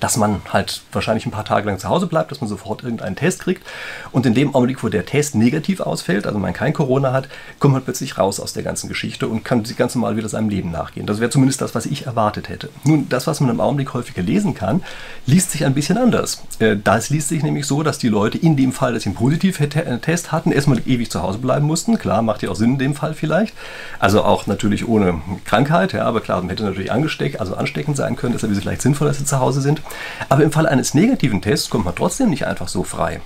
dass 0.00 0.16
man 0.16 0.40
halt 0.52 0.82
wahrscheinlich 0.92 1.26
ein 1.26 1.30
paar 1.30 1.44
Tage 1.44 1.66
lang 1.66 1.78
zu 1.78 1.88
Hause 1.88 2.06
bleibt, 2.06 2.30
dass 2.30 2.40
man 2.40 2.48
sofort 2.48 2.82
irgendeinen 2.82 3.16
Test 3.16 3.40
kriegt. 3.40 3.66
Und 4.12 4.26
in 4.26 4.34
dem 4.34 4.54
Augenblick, 4.54 4.82
wo 4.82 4.88
der 4.88 5.06
Test 5.06 5.34
negativ 5.34 5.80
ausfällt, 5.80 6.26
also 6.26 6.38
man 6.38 6.52
kein 6.52 6.72
Corona 6.72 7.12
hat, 7.12 7.28
kommt 7.58 7.74
man 7.74 7.82
plötzlich 7.82 8.18
raus 8.18 8.40
aus 8.40 8.52
der 8.52 8.62
ganzen 8.62 8.88
Geschichte 8.88 9.28
und 9.28 9.44
kann 9.44 9.64
ganz 9.76 9.94
normal 9.94 10.16
wieder 10.16 10.28
seinem 10.28 10.48
Leben 10.48 10.70
nachgehen. 10.70 11.06
Das 11.06 11.20
wäre 11.20 11.30
zumindest 11.30 11.60
das, 11.60 11.74
was 11.74 11.86
ich 11.86 12.06
erwartet 12.06 12.48
hätte. 12.48 12.68
Nun, 12.84 13.08
das, 13.08 13.26
was 13.26 13.40
man 13.40 13.50
im 13.50 13.60
Augenblick 13.60 13.94
häufiger 13.94 14.22
lesen 14.22 14.54
kann, 14.54 14.82
liest 15.26 15.50
sich 15.50 15.64
ein 15.64 15.74
bisschen 15.74 15.98
anders. 15.98 16.42
Äh, 16.58 16.76
das 16.82 17.10
liest 17.10 17.28
sich 17.28 17.42
nämlich 17.42 17.66
so, 17.66 17.82
dass 17.82 17.98
die 17.98 18.08
Leute 18.08 18.38
in 18.38 18.56
dem 18.56 18.72
Fall, 18.72 18.94
dass 18.94 19.04
sie 19.04 19.10
einen 19.10 19.16
positiven 19.16 19.70
Test 20.00 20.32
hatten, 20.32 20.52
erstmal 20.52 20.80
ewig 20.86 21.10
zu 21.10 21.22
Hause 21.22 21.38
bleiben 21.38 21.66
mussten. 21.66 21.98
Klar, 21.98 22.22
macht 22.22 22.42
ja 22.42 22.50
auch 22.50 22.56
Sinn 22.56 22.72
in 22.72 22.78
dem 22.78 22.94
Fall 22.94 23.14
vielleicht. 23.14 23.54
Also 23.98 24.22
auch 24.22 24.46
natürlich 24.46 24.86
ohne 24.88 25.20
Krankheit, 25.44 25.92
ja, 25.92 26.04
aber 26.04 26.20
klar, 26.20 26.40
man 26.40 26.50
hätte 26.50 26.64
natürlich 26.64 26.92
angesteckt, 26.92 27.40
also 27.40 27.54
ansteckend 27.54 27.96
sein 27.96 28.16
können. 28.16 28.32
Deshalb 28.32 28.52
ist 28.52 28.58
es 28.58 28.64
vielleicht 28.64 28.82
sinnvoll, 28.82 29.08
dass 29.08 29.18
sie 29.18 29.24
zu 29.24 29.38
Hause 29.38 29.60
sind. 29.60 29.80
Aber 30.28 30.42
im 30.42 30.52
Fall 30.52 30.66
eines 30.66 30.94
negativen 30.94 31.42
Tests 31.42 31.70
kommt 31.70 31.84
man 31.84 31.94
trotzdem 31.94 32.30
nicht 32.30 32.46
einfach 32.46 32.68
so 32.68 32.82
frei. 32.82 33.20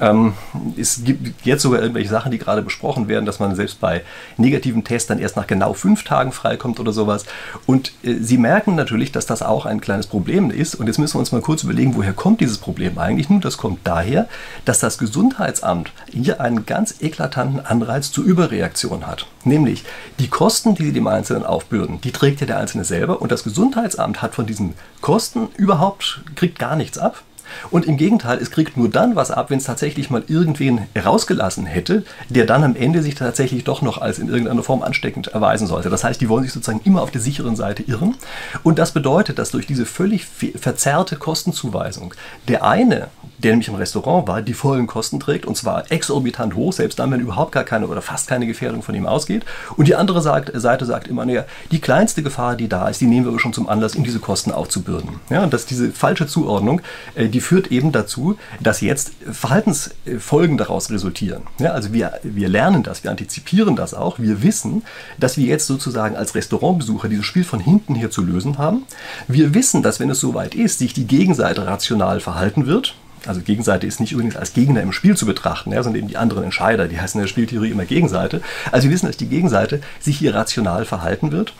Ähm, 0.00 0.34
es 0.78 1.04
gibt 1.04 1.44
jetzt 1.46 1.62
sogar 1.62 1.80
irgendwelche 1.80 2.10
Sachen, 2.10 2.30
die 2.30 2.38
gerade 2.38 2.62
besprochen 2.62 3.08
werden, 3.08 3.26
dass 3.26 3.38
man 3.38 3.54
selbst 3.54 3.80
bei 3.80 4.02
negativen 4.36 4.84
Tests 4.84 5.08
dann 5.08 5.18
erst 5.18 5.36
nach 5.36 5.46
genau 5.46 5.72
fünf 5.72 6.04
Tagen 6.04 6.32
freikommt 6.32 6.80
oder 6.80 6.92
sowas. 6.92 7.24
Und 7.66 7.92
äh, 8.02 8.14
Sie 8.20 8.38
merken 8.38 8.74
natürlich, 8.74 9.12
dass 9.12 9.26
das 9.26 9.42
auch 9.42 9.66
ein 9.66 9.80
kleines 9.80 10.06
Problem 10.06 10.50
ist. 10.50 10.74
Und 10.74 10.86
jetzt 10.86 10.98
müssen 10.98 11.14
wir 11.14 11.20
uns 11.20 11.32
mal 11.32 11.40
kurz 11.40 11.62
überlegen, 11.62 11.94
woher 11.94 12.12
kommt 12.12 12.40
dieses 12.40 12.58
Problem 12.58 12.98
eigentlich? 12.98 13.30
Nun, 13.30 13.40
das 13.40 13.56
kommt 13.56 13.80
daher, 13.84 14.28
dass 14.64 14.80
das 14.80 14.98
Gesundheitsamt 14.98 15.92
hier 16.12 16.40
einen 16.40 16.66
ganz 16.66 16.96
eklatanten 17.00 17.64
Anreiz 17.64 18.12
zur 18.12 18.24
Überreaktion 18.24 19.06
hat. 19.06 19.26
Nämlich 19.44 19.84
die 20.18 20.28
Kosten, 20.28 20.74
die 20.74 20.84
sie 20.84 20.92
dem 20.92 21.06
Einzelnen 21.06 21.44
aufbürden, 21.44 22.00
die 22.02 22.12
trägt 22.12 22.40
ja 22.40 22.46
der 22.46 22.58
Einzelne 22.58 22.84
selber. 22.84 23.22
Und 23.22 23.32
das 23.32 23.44
Gesundheitsamt 23.44 24.22
hat 24.22 24.34
von 24.34 24.46
diesen 24.46 24.74
Kosten 25.00 25.48
überhaupt, 25.56 26.20
kriegt 26.34 26.58
gar 26.58 26.76
nichts 26.76 26.98
ab. 26.98 27.22
Und 27.70 27.86
im 27.86 27.96
Gegenteil, 27.96 28.38
es 28.38 28.50
kriegt 28.50 28.76
nur 28.76 28.88
dann 28.88 29.16
was 29.16 29.30
ab, 29.30 29.50
wenn 29.50 29.58
es 29.58 29.64
tatsächlich 29.64 30.10
mal 30.10 30.24
irgendwen 30.26 30.86
herausgelassen 30.94 31.66
hätte, 31.66 32.04
der 32.28 32.46
dann 32.46 32.64
am 32.64 32.76
Ende 32.76 33.02
sich 33.02 33.14
tatsächlich 33.14 33.64
doch 33.64 33.82
noch 33.82 33.98
als 33.98 34.18
in 34.18 34.28
irgendeiner 34.28 34.62
Form 34.62 34.82
ansteckend 34.82 35.28
erweisen 35.28 35.66
sollte. 35.66 35.90
Das 35.90 36.04
heißt, 36.04 36.20
die 36.20 36.28
wollen 36.28 36.44
sich 36.44 36.52
sozusagen 36.52 36.80
immer 36.84 37.02
auf 37.02 37.10
der 37.10 37.20
sicheren 37.20 37.56
Seite 37.56 37.82
irren. 37.82 38.14
Und 38.62 38.78
das 38.78 38.92
bedeutet, 38.92 39.38
dass 39.38 39.50
durch 39.50 39.66
diese 39.66 39.86
völlig 39.86 40.26
verzerrte 40.26 41.16
Kostenzuweisung 41.16 42.14
der 42.48 42.64
eine, 42.64 43.08
der 43.38 43.52
nämlich 43.52 43.68
im 43.68 43.74
Restaurant 43.74 44.26
war, 44.28 44.42
die 44.42 44.54
vollen 44.54 44.86
Kosten 44.86 45.20
trägt 45.20 45.46
und 45.46 45.56
zwar 45.56 45.90
exorbitant 45.90 46.54
hoch, 46.54 46.72
selbst 46.72 46.98
dann, 46.98 47.10
wenn 47.10 47.20
überhaupt 47.20 47.52
gar 47.52 47.64
keine 47.64 47.86
oder 47.86 48.02
fast 48.02 48.28
keine 48.28 48.46
Gefährdung 48.46 48.82
von 48.82 48.94
ihm 48.94 49.06
ausgeht. 49.06 49.44
Und 49.76 49.88
die 49.88 49.94
andere 49.94 50.22
Seite 50.22 50.84
sagt 50.86 51.08
immer, 51.08 51.26
naja, 51.26 51.44
die 51.70 51.80
kleinste 51.80 52.22
Gefahr, 52.22 52.56
die 52.56 52.68
da 52.68 52.88
ist, 52.88 53.00
die 53.00 53.06
nehmen 53.06 53.30
wir 53.30 53.38
schon 53.38 53.52
zum 53.52 53.68
Anlass, 53.68 53.94
ihm 53.94 54.04
diese 54.04 54.20
Kosten 54.20 54.52
aufzubürden. 54.52 55.20
Ja, 55.30 55.42
und 55.42 55.52
dass 55.52 55.66
diese 55.66 55.90
falsche 55.92 56.26
Zuordnung, 56.26 56.80
äh, 57.14 57.28
die 57.36 57.42
führt 57.42 57.70
eben 57.70 57.92
dazu, 57.92 58.38
dass 58.60 58.80
jetzt 58.80 59.12
Verhaltensfolgen 59.30 60.56
daraus 60.56 60.90
resultieren. 60.90 61.42
Ja, 61.58 61.72
also 61.72 61.92
wir, 61.92 62.18
wir 62.22 62.48
lernen 62.48 62.82
das, 62.82 63.04
wir 63.04 63.10
antizipieren 63.10 63.76
das 63.76 63.92
auch, 63.92 64.18
wir 64.18 64.42
wissen, 64.42 64.82
dass 65.18 65.36
wir 65.36 65.44
jetzt 65.44 65.66
sozusagen 65.66 66.16
als 66.16 66.34
Restaurantbesucher 66.34 67.10
dieses 67.10 67.26
Spiel 67.26 67.44
von 67.44 67.60
hinten 67.60 67.94
her 67.94 68.10
zu 68.10 68.22
lösen 68.22 68.56
haben. 68.56 68.84
Wir 69.28 69.52
wissen, 69.52 69.82
dass 69.82 70.00
wenn 70.00 70.08
es 70.08 70.18
soweit 70.18 70.54
ist, 70.54 70.78
sich 70.78 70.94
die 70.94 71.06
Gegenseite 71.06 71.66
rational 71.66 72.20
verhalten 72.20 72.64
wird, 72.64 72.94
also 73.26 73.42
Gegenseite 73.42 73.86
ist 73.86 74.00
nicht 74.00 74.12
übrigens 74.12 74.36
als 74.36 74.54
Gegner 74.54 74.80
im 74.80 74.92
Spiel 74.92 75.14
zu 75.14 75.26
betrachten, 75.26 75.72
ja, 75.72 75.82
sondern 75.82 75.98
eben 75.98 76.08
die 76.08 76.16
anderen 76.16 76.44
Entscheider, 76.44 76.88
die 76.88 76.98
heißen 76.98 77.20
in 77.20 77.24
der 77.24 77.28
Spieltheorie 77.28 77.70
immer 77.70 77.84
Gegenseite. 77.84 78.40
Also 78.72 78.88
wir 78.88 78.94
wissen, 78.94 79.08
dass 79.08 79.18
die 79.18 79.28
Gegenseite 79.28 79.82
sich 80.00 80.16
hier 80.16 80.34
rational 80.34 80.86
verhalten 80.86 81.32
wird 81.32 81.52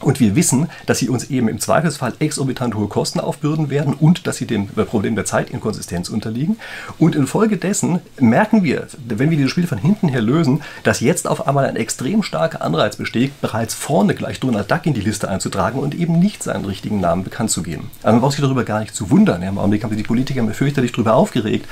und 0.00 0.20
wir 0.20 0.36
wissen, 0.36 0.68
dass 0.86 0.98
sie 0.98 1.08
uns 1.08 1.30
eben 1.30 1.48
im 1.48 1.60
Zweifelsfall 1.60 2.14
exorbitant 2.18 2.74
hohe 2.74 2.88
Kosten 2.88 3.20
aufbürden 3.20 3.70
werden 3.70 3.94
und 3.94 4.26
dass 4.26 4.36
sie 4.36 4.46
dem 4.46 4.66
Problem 4.66 5.14
der 5.14 5.24
Zeitinkonsistenz 5.24 6.08
unterliegen. 6.08 6.56
Und 6.98 7.14
infolgedessen 7.14 8.00
merken 8.18 8.64
wir, 8.64 8.86
wenn 9.06 9.30
wir 9.30 9.36
dieses 9.36 9.50
Spiel 9.50 9.66
von 9.66 9.78
hinten 9.78 10.08
her 10.08 10.22
lösen, 10.22 10.62
dass 10.82 11.00
jetzt 11.00 11.28
auf 11.28 11.46
einmal 11.46 11.66
ein 11.66 11.76
extrem 11.76 12.22
starker 12.22 12.62
Anreiz 12.62 12.96
besteht, 12.96 13.40
bereits 13.40 13.74
vorne 13.74 14.14
gleich 14.14 14.40
Donald 14.40 14.70
Duck 14.70 14.86
in 14.86 14.94
die 14.94 15.00
Liste 15.00 15.28
einzutragen 15.28 15.80
und 15.80 15.94
eben 15.94 16.18
nicht 16.18 16.42
seinen 16.42 16.64
richtigen 16.64 17.00
Namen 17.00 17.24
bekannt 17.24 17.50
zu 17.50 17.62
geben. 17.62 17.90
Also 18.02 18.14
man 18.14 18.20
braucht 18.20 18.32
sich 18.32 18.42
darüber 18.42 18.64
gar 18.64 18.80
nicht 18.80 18.94
zu 18.94 19.10
wundern. 19.10 19.42
Im 19.42 19.58
Augenblick 19.58 19.82
haben 19.82 19.90
sich 19.90 19.98
die 19.98 20.06
Politiker 20.06 20.44
fürchterlich 20.52 20.92
darüber 20.92 21.14
aufgeregt, 21.14 21.66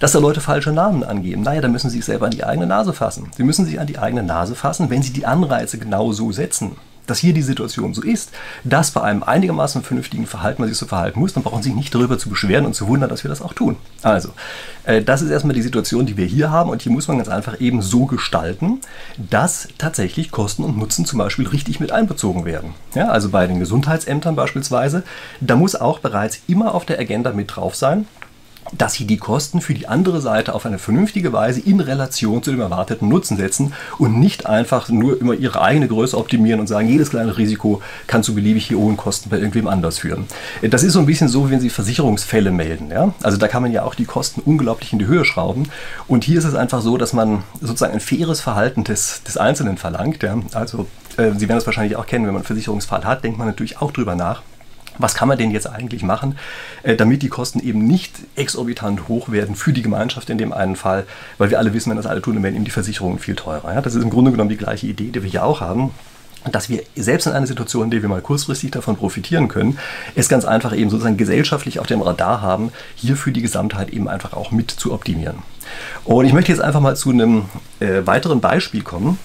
dass 0.00 0.12
da 0.12 0.18
Leute 0.18 0.40
falsche 0.40 0.72
Namen 0.72 1.02
angeben. 1.02 1.42
Naja, 1.42 1.60
da 1.60 1.68
müssen 1.68 1.90
sie 1.90 1.96
sich 1.96 2.04
selber 2.04 2.26
an 2.26 2.32
die 2.32 2.44
eigene 2.44 2.66
Nase 2.66 2.92
fassen. 2.92 3.30
Sie 3.36 3.42
müssen 3.42 3.64
sich 3.64 3.80
an 3.80 3.86
die 3.86 3.98
eigene 3.98 4.22
Nase 4.22 4.54
fassen, 4.54 4.90
wenn 4.90 5.02
sie 5.02 5.12
die 5.12 5.26
Anreize 5.26 5.78
genau 5.78 6.12
so 6.12 6.32
setzen 6.32 6.76
dass 7.08 7.18
hier 7.18 7.32
die 7.32 7.42
Situation 7.42 7.94
so 7.94 8.02
ist, 8.02 8.30
dass 8.64 8.90
bei 8.92 9.02
einem 9.02 9.22
einigermaßen 9.22 9.82
vernünftigen 9.82 10.26
Verhalten 10.26 10.62
man 10.62 10.68
sich 10.68 10.78
so 10.78 10.86
verhalten 10.86 11.18
muss, 11.20 11.32
dann 11.32 11.42
brauchen 11.42 11.62
Sie 11.62 11.70
sich 11.70 11.76
nicht 11.76 11.94
darüber 11.94 12.18
zu 12.18 12.28
beschweren 12.28 12.66
und 12.66 12.74
zu 12.74 12.86
wundern, 12.86 13.08
dass 13.08 13.24
wir 13.24 13.28
das 13.28 13.42
auch 13.42 13.52
tun. 13.52 13.76
Also, 14.02 14.30
äh, 14.84 15.02
das 15.02 15.22
ist 15.22 15.30
erstmal 15.30 15.54
die 15.54 15.62
Situation, 15.62 16.06
die 16.06 16.16
wir 16.16 16.26
hier 16.26 16.50
haben 16.50 16.70
und 16.70 16.82
hier 16.82 16.92
muss 16.92 17.08
man 17.08 17.16
ganz 17.16 17.28
einfach 17.28 17.60
eben 17.60 17.82
so 17.82 18.06
gestalten, 18.06 18.80
dass 19.16 19.68
tatsächlich 19.78 20.30
Kosten 20.30 20.64
und 20.64 20.78
Nutzen 20.78 21.04
zum 21.04 21.18
Beispiel 21.18 21.48
richtig 21.48 21.80
mit 21.80 21.92
einbezogen 21.92 22.44
werden. 22.44 22.74
Ja, 22.94 23.08
also 23.08 23.30
bei 23.30 23.46
den 23.46 23.58
Gesundheitsämtern 23.58 24.36
beispielsweise, 24.36 25.02
da 25.40 25.56
muss 25.56 25.74
auch 25.74 25.98
bereits 25.98 26.40
immer 26.46 26.74
auf 26.74 26.84
der 26.84 26.98
Agenda 26.98 27.32
mit 27.32 27.56
drauf 27.56 27.74
sein, 27.74 28.06
dass 28.72 28.94
sie 28.94 29.06
die 29.06 29.16
Kosten 29.16 29.60
für 29.60 29.74
die 29.74 29.88
andere 29.88 30.20
Seite 30.20 30.54
auf 30.54 30.66
eine 30.66 30.78
vernünftige 30.78 31.32
Weise 31.32 31.60
in 31.60 31.80
Relation 31.80 32.42
zu 32.42 32.50
dem 32.50 32.60
erwarteten 32.60 33.08
Nutzen 33.08 33.36
setzen 33.36 33.72
und 33.98 34.18
nicht 34.18 34.46
einfach 34.46 34.88
nur 34.88 35.20
immer 35.20 35.34
ihre 35.34 35.60
eigene 35.60 35.88
Größe 35.88 36.16
optimieren 36.16 36.60
und 36.60 36.66
sagen, 36.66 36.88
jedes 36.88 37.10
kleine 37.10 37.36
Risiko 37.36 37.82
kann 38.06 38.22
zu 38.22 38.34
beliebig 38.34 38.70
hohen 38.70 38.96
Kosten 38.96 39.30
bei 39.30 39.38
irgendwem 39.38 39.68
anders 39.68 39.98
führen. 39.98 40.26
Das 40.62 40.82
ist 40.82 40.92
so 40.92 41.00
ein 41.00 41.06
bisschen 41.06 41.28
so, 41.28 41.50
wenn 41.50 41.60
Sie 41.60 41.70
Versicherungsfälle 41.70 42.50
melden. 42.50 42.90
Ja? 42.90 43.14
Also 43.22 43.38
da 43.38 43.48
kann 43.48 43.62
man 43.62 43.72
ja 43.72 43.84
auch 43.84 43.94
die 43.94 44.04
Kosten 44.04 44.40
unglaublich 44.44 44.92
in 44.92 44.98
die 44.98 45.06
Höhe 45.06 45.24
schrauben. 45.24 45.68
Und 46.06 46.24
hier 46.24 46.38
ist 46.38 46.44
es 46.44 46.54
einfach 46.54 46.82
so, 46.82 46.96
dass 46.96 47.12
man 47.12 47.42
sozusagen 47.60 47.94
ein 47.94 48.00
faires 48.00 48.40
Verhalten 48.40 48.84
des, 48.84 49.22
des 49.22 49.36
Einzelnen 49.36 49.78
verlangt. 49.78 50.22
Ja? 50.22 50.38
Also 50.52 50.86
äh, 51.16 51.32
Sie 51.36 51.48
werden 51.48 51.58
es 51.58 51.66
wahrscheinlich 51.66 51.96
auch 51.96 52.06
kennen, 52.06 52.26
wenn 52.26 52.32
man 52.32 52.42
einen 52.42 52.46
Versicherungsfall 52.46 53.04
hat, 53.04 53.24
denkt 53.24 53.38
man 53.38 53.46
natürlich 53.46 53.80
auch 53.80 53.92
drüber 53.92 54.14
nach 54.14 54.42
was 54.98 55.14
kann 55.14 55.28
man 55.28 55.38
denn 55.38 55.50
jetzt 55.50 55.66
eigentlich 55.66 56.02
machen, 56.02 56.36
äh, 56.82 56.96
damit 56.96 57.22
die 57.22 57.28
Kosten 57.28 57.60
eben 57.60 57.86
nicht 57.86 58.14
exorbitant 58.36 59.08
hoch 59.08 59.30
werden 59.30 59.54
für 59.54 59.72
die 59.72 59.82
Gemeinschaft 59.82 60.30
in 60.30 60.38
dem 60.38 60.52
einen 60.52 60.76
Fall, 60.76 61.06
weil 61.38 61.50
wir 61.50 61.58
alle 61.58 61.72
wissen, 61.72 61.90
wenn 61.90 61.96
das 61.96 62.06
alle 62.06 62.22
tun, 62.22 62.34
dann 62.34 62.42
werden 62.42 62.56
eben 62.56 62.64
die 62.64 62.70
Versicherungen 62.70 63.18
viel 63.18 63.36
teurer. 63.36 63.80
Das 63.82 63.94
ist 63.94 64.02
im 64.02 64.10
Grunde 64.10 64.30
genommen 64.30 64.50
die 64.50 64.56
gleiche 64.56 64.86
Idee, 64.86 65.10
die 65.10 65.22
wir 65.22 65.30
hier 65.30 65.44
auch 65.44 65.60
haben 65.60 65.90
dass 66.52 66.68
wir 66.68 66.82
selbst 66.96 67.26
in 67.26 67.32
einer 67.32 67.46
Situation, 67.46 67.84
in 67.84 67.90
der 67.90 68.02
wir 68.02 68.08
mal 68.08 68.20
kurzfristig 68.20 68.70
davon 68.70 68.96
profitieren 68.96 69.48
können, 69.48 69.78
es 70.14 70.28
ganz 70.28 70.44
einfach 70.44 70.74
eben 70.74 70.88
sozusagen 70.90 71.16
gesellschaftlich 71.16 71.80
auf 71.80 71.86
dem 71.86 72.00
Radar 72.00 72.40
haben, 72.40 72.70
hier 72.94 73.16
für 73.16 73.32
die 73.32 73.42
Gesamtheit 73.42 73.90
eben 73.90 74.08
einfach 74.08 74.32
auch 74.32 74.50
mit 74.50 74.70
zu 74.70 74.92
optimieren. 74.92 75.38
Und 76.04 76.26
ich 76.26 76.32
möchte 76.32 76.52
jetzt 76.52 76.60
einfach 76.60 76.80
mal 76.80 76.96
zu 76.96 77.10
einem 77.10 77.46
äh, 77.80 78.06
weiteren 78.06 78.40
Beispiel 78.40 78.82
kommen, 78.82 79.18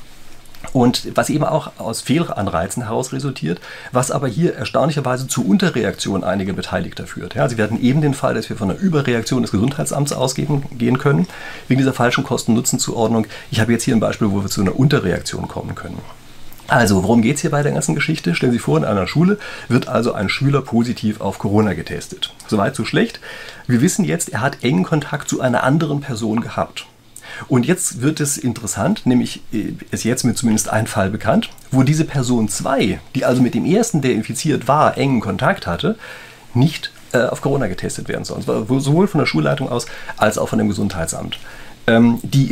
und 0.71 1.15
was 1.15 1.29
eben 1.29 1.43
auch 1.43 1.71
aus 1.77 2.01
Fehlanreizen 2.01 2.83
heraus 2.83 3.11
resultiert, 3.11 3.59
was 3.91 4.11
aber 4.11 4.27
hier 4.27 4.55
erstaunlicherweise 4.55 5.27
zu 5.27 5.45
Unterreaktionen 5.45 6.23
einiger 6.23 6.53
Beteiligter 6.53 7.05
führt. 7.05 7.35
Ja, 7.35 7.49
Sie 7.49 7.57
werden 7.57 7.81
eben 7.81 8.01
den 8.01 8.13
Fall, 8.13 8.33
dass 8.33 8.49
wir 8.49 8.55
von 8.55 8.71
einer 8.71 8.79
Überreaktion 8.79 9.41
des 9.41 9.51
Gesundheitsamts 9.51 10.13
ausgehen 10.13 10.63
gehen 10.77 10.97
können, 10.97 11.27
wegen 11.67 11.79
dieser 11.79 11.93
falschen 11.93 12.23
Kosten-Nutzen-Zuordnung. 12.23 13.27
Ich 13.51 13.59
habe 13.59 13.71
jetzt 13.71 13.83
hier 13.83 13.95
ein 13.95 13.99
Beispiel, 13.99 14.31
wo 14.31 14.41
wir 14.41 14.49
zu 14.49 14.61
einer 14.61 14.77
Unterreaktion 14.77 15.47
kommen 15.47 15.75
können. 15.75 15.99
Also, 16.67 17.03
worum 17.03 17.21
geht 17.21 17.35
es 17.35 17.41
hier 17.41 17.51
bei 17.51 17.61
der 17.61 17.73
ganzen 17.73 17.93
Geschichte? 17.93 18.35
Stellen 18.35 18.53
Sie 18.53 18.59
vor, 18.59 18.77
in 18.77 18.85
einer 18.85 19.05
Schule 19.05 19.37
wird 19.67 19.89
also 19.89 20.13
ein 20.13 20.29
Schüler 20.29 20.61
positiv 20.61 21.19
auf 21.19 21.37
Corona 21.37 21.73
getestet. 21.73 22.33
Soweit, 22.47 22.75
so 22.75 22.85
schlecht. 22.85 23.19
Wir 23.67 23.81
wissen 23.81 24.05
jetzt, 24.05 24.29
er 24.29 24.41
hat 24.41 24.63
engen 24.63 24.83
Kontakt 24.83 25.27
zu 25.27 25.41
einer 25.41 25.63
anderen 25.63 25.99
Person 25.99 26.39
gehabt. 26.39 26.85
Und 27.47 27.65
jetzt 27.65 28.01
wird 28.01 28.19
es 28.19 28.37
interessant, 28.37 29.05
nämlich 29.05 29.41
äh, 29.51 29.73
ist 29.91 30.03
jetzt 30.03 30.23
mir 30.23 30.35
zumindest 30.35 30.69
ein 30.69 30.87
Fall 30.87 31.09
bekannt, 31.09 31.49
wo 31.71 31.83
diese 31.83 32.05
Person 32.05 32.49
2, 32.49 32.99
die 33.15 33.25
also 33.25 33.41
mit 33.41 33.53
dem 33.53 33.65
ersten, 33.65 34.01
der 34.01 34.13
infiziert 34.13 34.67
war, 34.67 34.97
engen 34.97 35.19
Kontakt 35.19 35.67
hatte, 35.67 35.97
nicht 36.53 36.91
äh, 37.13 37.19
auf 37.19 37.41
Corona 37.41 37.67
getestet 37.67 38.07
werden 38.07 38.25
soll. 38.25 38.41
Sowohl 38.41 39.07
von 39.07 39.19
der 39.19 39.25
Schulleitung 39.25 39.69
aus 39.69 39.85
als 40.17 40.37
auch 40.37 40.49
von 40.49 40.59
dem 40.59 40.69
Gesundheitsamt. 40.69 41.39
Ähm, 41.85 42.19
die, 42.23 42.47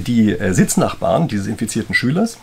die 0.00 0.32
äh, 0.32 0.52
Sitznachbarn 0.52 1.28
dieses 1.28 1.46
infizierten 1.46 1.94
Schülers, 1.94 2.38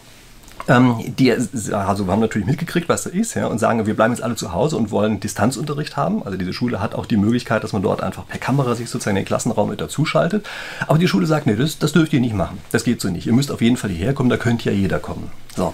die 0.67 1.31
also 1.31 2.07
haben 2.07 2.19
natürlich 2.19 2.47
mitgekriegt, 2.47 2.87
was 2.87 3.03
da 3.03 3.09
ist, 3.09 3.33
ja, 3.33 3.47
und 3.47 3.59
sagen, 3.59 3.85
wir 3.85 3.95
bleiben 3.95 4.13
jetzt 4.13 4.23
alle 4.23 4.35
zu 4.35 4.53
Hause 4.53 4.77
und 4.77 4.91
wollen 4.91 5.19
Distanzunterricht 5.19 5.97
haben. 5.97 6.23
Also 6.23 6.37
diese 6.37 6.53
Schule 6.53 6.79
hat 6.79 6.95
auch 6.95 7.05
die 7.05 7.17
Möglichkeit, 7.17 7.63
dass 7.63 7.73
man 7.73 7.81
dort 7.81 8.01
einfach 8.01 8.27
per 8.27 8.39
Kamera 8.39 8.75
sich 8.75 8.89
sozusagen 8.89 9.15
den 9.15 9.25
Klassenraum 9.25 9.69
mit 9.69 9.81
dazuschaltet. 9.81 10.45
Aber 10.87 10.97
die 10.97 11.07
Schule 11.07 11.25
sagt, 11.25 11.47
nee, 11.47 11.55
das, 11.55 11.79
das 11.79 11.91
dürft 11.91 12.13
ihr 12.13 12.21
nicht 12.21 12.35
machen. 12.35 12.59
Das 12.71 12.83
geht 12.83 13.01
so 13.01 13.09
nicht. 13.09 13.27
Ihr 13.27 13.33
müsst 13.33 13.51
auf 13.51 13.61
jeden 13.61 13.77
Fall 13.77 13.89
hierher 13.89 14.13
kommen, 14.13 14.29
da 14.29 14.37
könnte 14.37 14.69
ja 14.69 14.75
jeder 14.75 14.99
kommen. 14.99 15.31
So. 15.55 15.73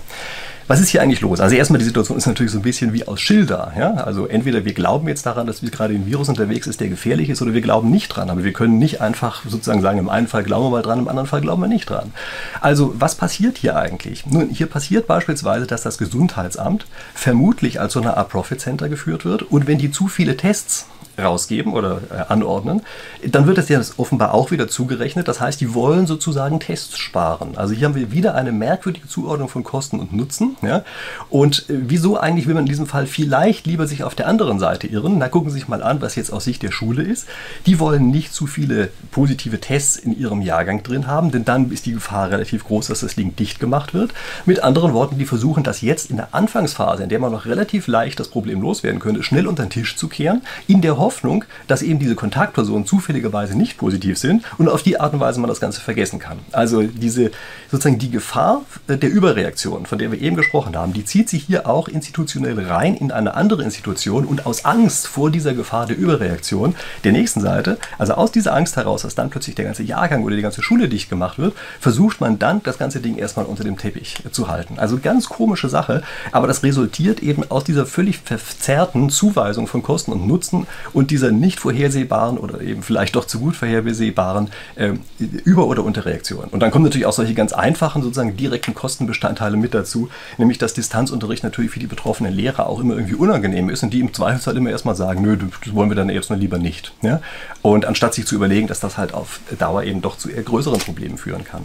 Was 0.70 0.80
ist 0.80 0.90
hier 0.90 1.02
eigentlich 1.02 1.22
los? 1.22 1.40
Also 1.40 1.56
erstmal 1.56 1.80
die 1.80 1.86
Situation 1.86 2.16
ist 2.16 2.28
natürlich 2.28 2.52
so 2.52 2.60
ein 2.60 2.62
bisschen 2.62 2.94
wie 2.94 3.08
aus 3.08 3.20
Schilder. 3.20 3.74
Ja? 3.76 3.96
Also 3.96 4.28
entweder 4.28 4.66
wir 4.66 4.74
glauben 4.76 5.08
jetzt 5.08 5.26
daran, 5.26 5.48
dass 5.48 5.62
gerade 5.62 5.96
ein 5.96 6.06
Virus 6.06 6.30
unterwegs 6.30 6.68
ist, 6.68 6.80
der 6.80 6.90
gefährlich 6.90 7.32
ist, 7.32 7.42
oder 7.42 7.56
wir 7.56 7.62
glauben 7.62 7.90
nicht 7.90 8.10
dran. 8.10 8.30
Aber 8.30 8.44
wir 8.44 8.54
können 8.54 8.78
nicht 8.78 9.02
einfach 9.02 9.42
sozusagen 9.48 9.82
sagen, 9.82 9.98
im 9.98 10.10
einen 10.10 10.28
Fall 10.28 10.44
glauben 10.44 10.66
wir 10.66 10.70
mal 10.70 10.84
dran, 10.84 11.00
im 11.00 11.08
anderen 11.08 11.28
Fall 11.28 11.42
glauben 11.42 11.64
wir 11.64 11.68
nicht 11.68 11.90
dran. 11.90 12.14
Also 12.62 12.94
was 13.00 13.16
passiert 13.16 13.58
hier 13.58 13.78
eigentlich? 13.78 14.28
Nun, 14.28 14.50
hier 14.50 14.68
passiert 14.68 15.08
beispielsweise, 15.08 15.66
dass 15.66 15.82
das 15.82 15.98
Gesundheitsamt 15.98 16.86
vermutlich 17.16 17.82
als 17.82 17.94
so 17.94 18.00
eine 18.00 18.16
Art 18.18 18.30
Profit 18.30 18.62
Center 18.62 18.90
geführt 18.90 19.26
wird 19.26 19.42
und 19.42 19.66
wenn 19.66 19.80
die 19.80 19.90
zu 19.90 20.08
viele 20.08 20.38
Tests 20.38 20.86
rausgeben 21.20 21.74
oder 21.74 22.02
äh, 22.12 22.32
anordnen, 22.32 22.82
dann 23.28 23.48
wird 23.48 23.58
das 23.58 23.70
ja 23.70 23.82
offenbar 23.98 24.34
auch 24.34 24.52
wieder 24.52 24.68
zugerechnet. 24.68 25.28
Das 25.28 25.40
heißt, 25.40 25.62
die 25.62 25.74
wollen 25.74 26.08
sozusagen 26.08 26.60
Tests 26.60 26.98
sparen. 26.98 27.58
Also 27.58 27.74
hier 27.74 27.88
haben 27.88 27.96
wir 27.96 28.12
wieder 28.12 28.36
eine 28.36 28.52
merkwürdige 28.52 29.08
Zuordnung 29.08 29.50
von 29.50 29.64
Kosten 29.64 30.00
und 30.00 30.14
Nutzen. 30.14 30.58
Ja? 30.62 30.84
Und 31.30 31.70
äh, 31.70 31.74
wieso 31.88 32.18
eigentlich 32.18 32.48
will 32.48 32.56
man 32.56 32.64
in 32.64 32.70
diesem 32.70 32.88
Fall 32.88 33.08
vielleicht 33.08 33.68
lieber 33.68 33.88
sich 33.88 34.04
auf 34.04 34.16
der 34.16 34.28
anderen 34.28 34.60
Seite 34.60 34.88
irren? 34.88 35.18
Na, 35.18 35.30
gucken 35.30 35.50
Sie 35.50 35.60
sich 35.60 35.68
mal 35.68 35.84
an, 35.84 36.02
was 36.02 36.16
jetzt 36.16 36.32
aus 36.32 36.44
Sicht 36.44 36.64
der 36.64 36.72
Schule 36.72 37.04
ist. 37.04 37.28
Die 37.66 37.80
wollen 37.80 38.12
nicht 38.12 38.34
zu 38.34 38.48
viele 38.48 38.90
positive 39.12 39.60
Tests 39.60 39.98
in 39.98 40.18
ihrem 40.18 40.42
Jahrgang 40.42 40.84
drin 40.84 41.08
haben, 41.08 41.32
denn 41.32 41.46
dann 41.46 41.72
ist 41.72 41.86
die 41.86 41.94
Gefahr 41.94 42.32
relativ 42.32 42.64
groß, 42.66 42.88
dass 42.88 43.02
das 43.02 43.16
Ding 43.16 43.36
dicht 43.36 43.60
gemacht 43.60 43.94
wird. 43.94 44.14
Mit 44.46 44.64
anderen 44.64 44.94
Worten, 44.94 45.18
die 45.18 45.26
versuchen 45.26 45.64
das 45.64 45.82
jetzt 45.82 46.10
in 46.10 46.18
der 46.18 46.34
Anfangsphase, 46.34 47.04
in 47.04 47.10
der 47.10 47.20
man 47.20 47.32
noch 47.32 47.46
relativ 47.46 47.88
leicht 47.88 48.20
das 48.20 48.30
Problem 48.30 48.62
loswerden 48.62 49.00
könnte, 49.00 49.24
schnell 49.24 49.48
unter 49.48 49.64
den 49.64 49.70
Tisch 49.70 49.96
zu 49.96 50.08
kehren, 50.08 50.42
in 50.68 50.82
der 50.82 50.98
Hoffnung, 50.98 51.09
Hoffnung, 51.10 51.44
dass 51.68 51.82
eben 51.82 51.98
diese 51.98 52.14
Kontaktpersonen 52.14 52.86
zufälligerweise 52.86 53.58
nicht 53.58 53.80
positiv 53.80 54.20
sind 54.20 54.44
und 54.60 54.70
auf 54.70 54.84
die 54.84 55.00
Art 55.00 55.12
und 55.14 55.20
Weise 55.20 55.40
man 55.40 55.50
das 55.50 55.60
Ganze 55.60 55.82
vergessen 55.82 56.20
kann. 56.20 56.38
Also 56.52 56.84
diese 56.84 57.32
sozusagen 57.72 57.98
die 57.98 58.12
Gefahr 58.12 58.62
äh, 58.88 58.96
der 58.96 59.10
Überreaktion, 59.10 59.88
von 59.88 59.98
der 59.98 60.12
wir 60.12 60.22
eben 60.22 60.36
gesprochen 60.36 60.76
haben, 60.76 60.94
die 60.94 61.04
zieht 61.04 61.30
sich 61.30 61.46
hier 61.46 61.68
auch 61.68 61.88
institutionell 61.88 62.60
rein 62.64 62.94
in 62.94 63.12
eine 63.12 63.34
andere 63.34 63.64
Institution 63.64 64.24
und 64.24 64.46
aus 64.46 64.66
Angst 64.66 65.08
vor 65.08 65.32
dieser 65.32 65.56
Gefahr 65.56 65.88
der 65.88 65.98
Überreaktion 65.98 66.76
der 67.04 67.12
nächsten 67.12 67.42
Seite, 67.42 67.80
also 67.98 68.14
aus 68.14 68.32
dieser 68.32 68.54
Angst 68.54 68.76
heraus, 68.76 69.02
dass 69.02 69.16
dann 69.16 69.32
plötzlich 69.32 69.56
der 69.56 69.66
ganze 69.66 69.82
Jahrgang 69.82 70.24
oder 70.24 70.36
die 70.36 70.44
ganze 70.44 70.62
Schule 70.62 70.90
dicht 70.90 71.10
gemacht 71.10 71.40
wird, 71.40 71.56
versucht 71.80 72.22
man 72.22 72.38
dann 72.38 72.62
das 72.62 72.78
ganze 72.78 73.00
Ding 73.00 73.18
erstmal 73.18 73.48
unter 73.48 73.64
dem 73.64 73.80
Teppich 73.80 74.22
zu 74.32 74.48
halten. 74.48 74.78
Also 74.78 75.00
ganz 75.00 75.28
komische 75.28 75.70
Sache, 75.70 76.04
aber 76.32 76.46
das 76.46 76.62
resultiert 76.62 77.24
eben 77.24 77.50
aus 77.50 77.64
dieser 77.64 77.88
völlig 77.88 78.20
verzerrten 78.20 79.10
Zuweisung 79.10 79.66
von 79.66 79.82
Kosten 79.82 80.12
und 80.12 80.28
Nutzen 80.28 80.68
und 80.94 80.99
dieser 81.08 81.32
nicht 81.32 81.60
vorhersehbaren 81.60 82.38
oder 82.38 82.62
eben 82.62 82.84
vielleicht 82.84 83.16
doch 83.16 83.26
zu 83.26 83.40
gut 83.40 83.56
vorhersehbaren 83.56 84.50
äh, 84.76 84.94
Über- 85.18 85.68
oder 85.68 85.84
Unterreaktion. 85.84 86.46
Und 86.46 86.62
dann 86.62 86.72
kommen 86.72 86.86
natürlich 86.86 87.06
auch 87.06 87.14
solche 87.14 87.34
ganz 87.34 87.54
einfachen, 87.54 88.02
sozusagen 88.02 88.38
direkten 88.38 88.74
Kostenbestandteile 88.74 89.58
mit 89.58 89.74
dazu, 89.74 90.10
nämlich 90.38 90.58
dass 90.58 90.74
Distanzunterricht 90.74 91.44
natürlich 91.44 91.72
für 91.72 91.80
die 91.80 91.88
betroffenen 91.88 92.34
Lehrer 92.34 92.68
auch 92.68 92.80
immer 92.80 92.96
irgendwie 92.96 93.16
unangenehm 93.16 93.70
ist 93.70 93.84
und 93.84 93.94
die 93.94 94.00
im 94.00 94.14
Zweifelsfall 94.14 94.58
immer 94.58 94.70
erstmal 94.70 94.96
sagen, 94.96 95.22
nö, 95.22 95.38
das 95.38 95.74
wollen 95.74 95.90
wir 95.90 95.96
dann 95.96 96.10
jetzt 96.10 96.30
mal 96.30 96.40
lieber 96.40 96.58
nicht. 96.58 96.94
Ja? 97.02 97.22
Und 97.62 97.86
anstatt 97.86 98.14
sich 98.14 98.26
zu 98.26 98.36
überlegen, 98.36 98.68
dass 98.68 98.80
das 98.80 98.98
halt 98.98 99.14
auf 99.14 99.40
Dauer 99.58 99.84
eben 99.84 100.02
doch 100.02 100.18
zu 100.18 100.30
eher 100.30 100.44
größeren 100.44 100.80
Problemen 100.80 101.18
führen 101.18 101.44
kann. 101.44 101.64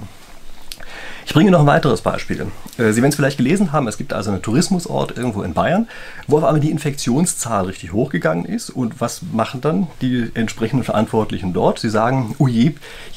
Ich 1.27 1.33
bringe 1.33 1.51
noch 1.51 1.61
ein 1.61 1.67
weiteres 1.67 2.03
Beispiel. 2.03 2.47
Äh, 2.77 2.93
Sie 2.93 3.01
werden 3.01 3.09
es 3.11 3.17
vielleicht 3.17 3.39
gelesen 3.39 3.73
haben, 3.73 3.89
es 3.89 3.97
gibt 3.97 4.13
also 4.13 4.31
einen 4.31 4.43
Tourismusort 4.43 5.17
irgendwo 5.17 5.43
in 5.43 5.55
Bayern, 5.55 5.89
wo 6.27 6.37
auf 6.37 6.45
einmal 6.45 6.61
die 6.61 6.71
Infektionszahl 6.71 7.67
richtig 7.67 7.93
hochgegangen 7.93 8.45
ist. 8.45 8.71
Und 8.71 9.01
was 9.01 9.23
machen 9.33 9.61
dann 9.61 9.87
die 10.01 10.31
entsprechenden 10.35 10.85
Verantwortlichen 10.85 11.53
dort? 11.53 11.79
Sie 11.79 11.91
sagen, 11.91 12.35
oh 12.39 12.47
hier 12.47 12.75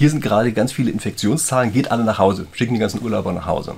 sind 0.10 0.22
gerade 0.22 0.54
ganz 0.54 0.72
viele 0.72 0.92
Infektionszahlen, 0.92 1.74
geht 1.74 1.92
alle 1.92 2.04
nach 2.04 2.18
Hause, 2.18 2.48
schicken 2.54 2.76
die 2.76 2.80
ganzen 2.80 3.02
Urlauber 3.02 3.34
nach 3.34 3.46
Hause. 3.46 3.76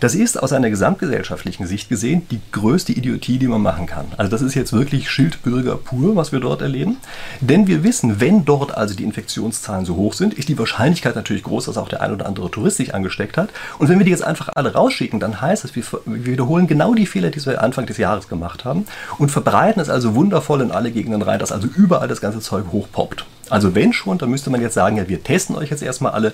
Das 0.00 0.14
ist 0.14 0.42
aus 0.42 0.54
einer 0.54 0.70
gesamtgesellschaftlichen 0.70 1.66
Sicht 1.66 1.90
gesehen 1.90 2.22
die 2.30 2.40
größte 2.52 2.92
Idiotie, 2.92 3.38
die 3.38 3.48
man 3.48 3.60
machen 3.60 3.84
kann. 3.84 4.06
Also 4.16 4.30
das 4.30 4.40
ist 4.40 4.54
jetzt 4.54 4.72
wirklich 4.72 5.10
Schildbürger 5.10 5.76
pur, 5.76 6.16
was 6.16 6.32
wir 6.32 6.40
dort 6.40 6.62
erleben. 6.62 6.96
Denn 7.42 7.66
wir 7.66 7.84
wissen, 7.84 8.18
wenn 8.18 8.46
dort 8.46 8.74
also 8.74 8.94
die 8.94 9.04
Infektionszahlen 9.04 9.84
so 9.84 9.96
hoch 9.96 10.14
sind, 10.14 10.32
ist 10.32 10.48
die 10.48 10.58
Wahrscheinlichkeit 10.58 11.16
natürlich 11.16 11.42
groß, 11.42 11.66
dass 11.66 11.76
auch 11.76 11.88
der 11.88 12.00
ein 12.00 12.12
oder 12.12 12.24
andere 12.24 12.50
Tourist 12.50 12.78
sich 12.78 12.94
angesteckt 12.94 13.36
hat. 13.36 13.50
Und 13.78 13.90
wenn 13.90 13.98
wir 13.98 14.06
die 14.06 14.10
jetzt 14.10 14.24
einfach 14.24 14.48
alle 14.54 14.72
rausschicken, 14.72 15.20
dann 15.20 15.42
heißt 15.42 15.66
es, 15.66 15.76
wir, 15.76 15.84
wiederholen 16.06 16.66
genau 16.66 16.94
die 16.94 17.04
Fehler, 17.04 17.28
die 17.28 17.44
wir 17.44 17.62
Anfang 17.62 17.84
des 17.84 17.98
Jahres 17.98 18.26
gemacht 18.26 18.64
haben 18.64 18.86
und 19.18 19.30
verbreiten 19.30 19.82
es 19.82 19.90
also 19.90 20.14
wundervoll 20.14 20.62
in 20.62 20.70
alle 20.70 20.92
Gegenden 20.92 21.20
rein, 21.20 21.38
dass 21.38 21.52
also 21.52 21.68
überall 21.68 22.08
das 22.08 22.22
ganze 22.22 22.40
Zeug 22.40 22.66
hochpoppt. 22.72 23.26
Also 23.50 23.74
wenn 23.74 23.92
schon, 23.92 24.18
dann 24.18 24.30
müsste 24.30 24.50
man 24.50 24.60
jetzt 24.60 24.74
sagen, 24.74 24.96
ja, 24.96 25.08
wir 25.08 25.22
testen 25.22 25.56
euch 25.56 25.70
jetzt 25.70 25.82
erstmal 25.82 26.12
alle, 26.12 26.32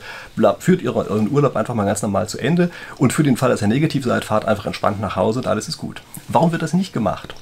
führt 0.58 0.84
euren 0.84 1.30
Urlaub 1.30 1.56
einfach 1.56 1.74
mal 1.74 1.84
ganz 1.84 2.02
normal 2.02 2.28
zu 2.28 2.38
Ende 2.38 2.70
und 2.98 3.12
für 3.12 3.22
den 3.22 3.36
Fall, 3.36 3.50
dass 3.50 3.62
ihr 3.62 3.68
negativ 3.68 4.04
seid, 4.04 4.24
fahrt 4.24 4.44
einfach 4.44 4.66
entspannt 4.66 5.00
nach 5.00 5.16
Hause 5.16 5.40
und 5.40 5.46
alles 5.46 5.68
ist 5.68 5.78
gut. 5.78 6.02
Warum 6.28 6.52
wird 6.52 6.62
das 6.62 6.74
nicht 6.74 6.92
gemacht? 6.92 7.34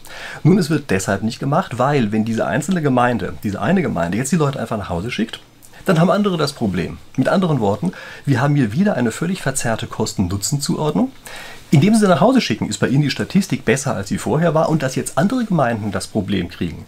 Nun, 0.42 0.58
es 0.58 0.70
wird 0.70 0.90
deshalb 0.90 1.22
nicht 1.22 1.40
gemacht, 1.40 1.78
weil 1.78 2.12
wenn 2.12 2.24
diese 2.24 2.46
einzelne 2.46 2.82
Gemeinde, 2.82 3.34
diese 3.42 3.60
eine 3.60 3.82
Gemeinde 3.82 4.16
jetzt 4.16 4.32
die 4.32 4.36
Leute 4.36 4.60
einfach 4.60 4.78
nach 4.78 4.88
Hause 4.88 5.10
schickt, 5.10 5.40
dann 5.84 6.00
haben 6.00 6.10
andere 6.10 6.36
das 6.36 6.52
Problem. 6.52 6.98
Mit 7.16 7.28
anderen 7.28 7.60
Worten, 7.60 7.92
wir 8.24 8.40
haben 8.40 8.56
hier 8.56 8.72
wieder 8.72 8.94
eine 8.94 9.10
völlig 9.10 9.42
verzerrte 9.42 9.86
Kosten-Nutzen-Zuordnung. 9.86 11.12
Indem 11.70 11.94
sie 11.94 12.06
nach 12.06 12.20
Hause 12.20 12.40
schicken, 12.40 12.68
ist 12.68 12.78
bei 12.78 12.88
ihnen 12.88 13.02
die 13.02 13.10
Statistik 13.10 13.64
besser, 13.64 13.96
als 13.96 14.08
sie 14.08 14.18
vorher 14.18 14.54
war 14.54 14.68
und 14.68 14.82
dass 14.82 14.94
jetzt 14.94 15.18
andere 15.18 15.44
Gemeinden 15.44 15.90
das 15.90 16.06
Problem 16.06 16.48
kriegen, 16.48 16.84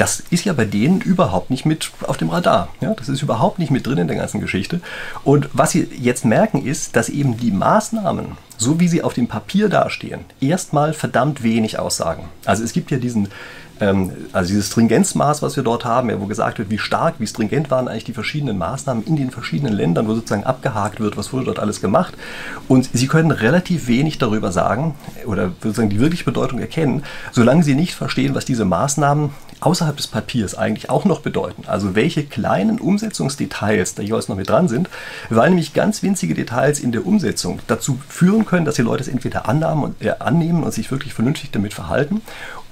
das 0.00 0.20
ist 0.30 0.46
ja 0.46 0.54
bei 0.54 0.64
denen 0.64 1.02
überhaupt 1.02 1.50
nicht 1.50 1.66
mit 1.66 1.90
auf 2.06 2.16
dem 2.16 2.30
Radar. 2.30 2.70
Ja, 2.80 2.94
das 2.94 3.10
ist 3.10 3.20
überhaupt 3.20 3.58
nicht 3.58 3.70
mit 3.70 3.86
drin 3.86 3.98
in 3.98 4.08
der 4.08 4.16
ganzen 4.16 4.40
Geschichte. 4.40 4.80
Und 5.24 5.50
was 5.52 5.72
sie 5.72 5.88
jetzt 6.00 6.24
merken, 6.24 6.64
ist, 6.64 6.96
dass 6.96 7.10
eben 7.10 7.36
die 7.36 7.50
Maßnahmen, 7.50 8.38
so 8.56 8.80
wie 8.80 8.88
sie 8.88 9.02
auf 9.02 9.12
dem 9.12 9.28
Papier 9.28 9.68
dastehen, 9.68 10.24
erstmal 10.40 10.94
verdammt 10.94 11.42
wenig 11.42 11.78
aussagen. 11.78 12.30
Also 12.46 12.64
es 12.64 12.72
gibt 12.72 12.90
ja 12.90 12.96
diesen 12.96 13.28
also 13.80 14.48
dieses 14.48 14.66
Stringenzmaß, 14.66 15.40
was 15.40 15.56
wir 15.56 15.62
dort 15.62 15.84
haben, 15.84 16.10
wo 16.20 16.26
gesagt 16.26 16.58
wird, 16.58 16.70
wie 16.70 16.78
stark, 16.78 17.14
wie 17.18 17.26
stringent 17.26 17.70
waren 17.70 17.88
eigentlich 17.88 18.04
die 18.04 18.12
verschiedenen 18.12 18.58
Maßnahmen 18.58 19.04
in 19.04 19.16
den 19.16 19.30
verschiedenen 19.30 19.72
Ländern, 19.72 20.06
wo 20.06 20.14
sozusagen 20.14 20.44
abgehakt 20.44 21.00
wird, 21.00 21.16
was 21.16 21.32
wurde 21.32 21.46
dort 21.46 21.58
alles 21.58 21.80
gemacht. 21.80 22.14
Und 22.68 22.90
Sie 22.92 23.06
können 23.06 23.30
relativ 23.30 23.88
wenig 23.88 24.18
darüber 24.18 24.52
sagen 24.52 24.94
oder 25.24 25.52
sozusagen 25.62 25.88
die 25.88 26.00
wirkliche 26.00 26.24
Bedeutung 26.24 26.58
erkennen, 26.58 27.04
solange 27.32 27.62
Sie 27.62 27.74
nicht 27.74 27.94
verstehen, 27.94 28.34
was 28.34 28.44
diese 28.44 28.66
Maßnahmen 28.66 29.30
außerhalb 29.60 29.96
des 29.96 30.06
Papiers 30.06 30.54
eigentlich 30.54 30.90
auch 30.90 31.04
noch 31.04 31.20
bedeuten. 31.20 31.64
Also 31.66 31.94
welche 31.94 32.24
kleinen 32.24 32.80
Umsetzungsdetails 32.80 33.94
da 33.94 34.02
jeweils 34.02 34.28
noch 34.28 34.36
mit 34.36 34.48
dran 34.48 34.68
sind, 34.68 34.88
weil 35.28 35.50
nämlich 35.50 35.74
ganz 35.74 36.02
winzige 36.02 36.34
Details 36.34 36.80
in 36.80 36.92
der 36.92 37.06
Umsetzung 37.06 37.60
dazu 37.66 37.98
führen 38.08 38.46
können, 38.46 38.64
dass 38.64 38.76
die 38.76 38.82
Leute 38.82 39.02
es 39.02 39.08
entweder 39.08 39.44
äh, 40.00 40.10
annehmen 40.18 40.62
und 40.62 40.72
sich 40.72 40.90
wirklich 40.90 41.14
vernünftig 41.14 41.50
damit 41.50 41.74
verhalten 41.74 42.22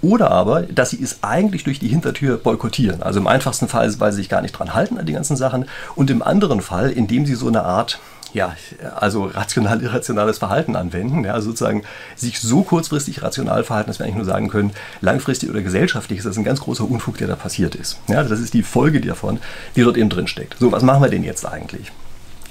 oder 0.03 0.31
aber, 0.31 0.63
dass 0.63 0.91
sie 0.91 1.03
es 1.03 1.19
eigentlich 1.23 1.65
durch 1.65 1.79
die 1.79 1.89
Hintertür 1.89 2.37
boykottieren. 2.37 3.03
Also 3.03 3.21
im 3.21 3.27
einfachsten 3.27 3.69
Fall, 3.69 3.93
weil 4.01 4.13
sie 4.13 4.19
sich 4.19 4.29
gar 4.29 4.43
nicht 4.43 4.53
dran 4.53 4.75
halten 4.75 4.99
an 4.99 5.07
die 5.07 5.13
ganzen 5.13 5.37
Sachen. 5.37 5.67
Und 5.95 6.11
im 6.11 6.23
anderen 6.23 6.61
Fall, 6.61 6.91
indem 6.91 7.27
sie 7.27 7.35
so 7.35 7.49
eine 7.49 7.65
Art 7.65 7.99
ja, 8.35 8.55
also 8.95 9.25
rational 9.25 9.83
irrationales 9.83 10.39
Verhalten 10.39 10.77
anwenden, 10.77 11.25
ja, 11.25 11.33
also 11.33 11.51
sozusagen 11.51 11.83
sich 12.15 12.41
so 12.41 12.63
kurzfristig 12.63 13.23
rational 13.23 13.65
verhalten, 13.65 13.89
dass 13.89 13.99
wir 13.99 14.05
eigentlich 14.05 14.17
nur 14.17 14.25
sagen 14.27 14.49
können, 14.49 14.73
langfristig 15.01 15.49
oder 15.49 15.63
gesellschaftlich 15.63 16.19
ist 16.19 16.27
das 16.27 16.37
ein 16.37 16.45
ganz 16.45 16.61
großer 16.61 16.89
Unfug, 16.89 17.17
der 17.19 17.29
da 17.29 17.37
passiert 17.37 17.75
ist. 17.75 17.99
Ja, 18.07 18.23
das 18.23 18.41
ist 18.41 18.55
die 18.55 18.63
Folge 18.63 19.01
davon, 19.01 19.39
die 19.77 19.83
dort 19.83 19.97
eben 19.97 20.11
drin 20.11 20.27
steckt. 20.27 20.59
So, 20.59 20.73
was 20.73 20.83
machen 20.83 21.03
wir 21.03 21.09
denn 21.09 21.25
jetzt 21.25 21.47
eigentlich? 21.47 21.91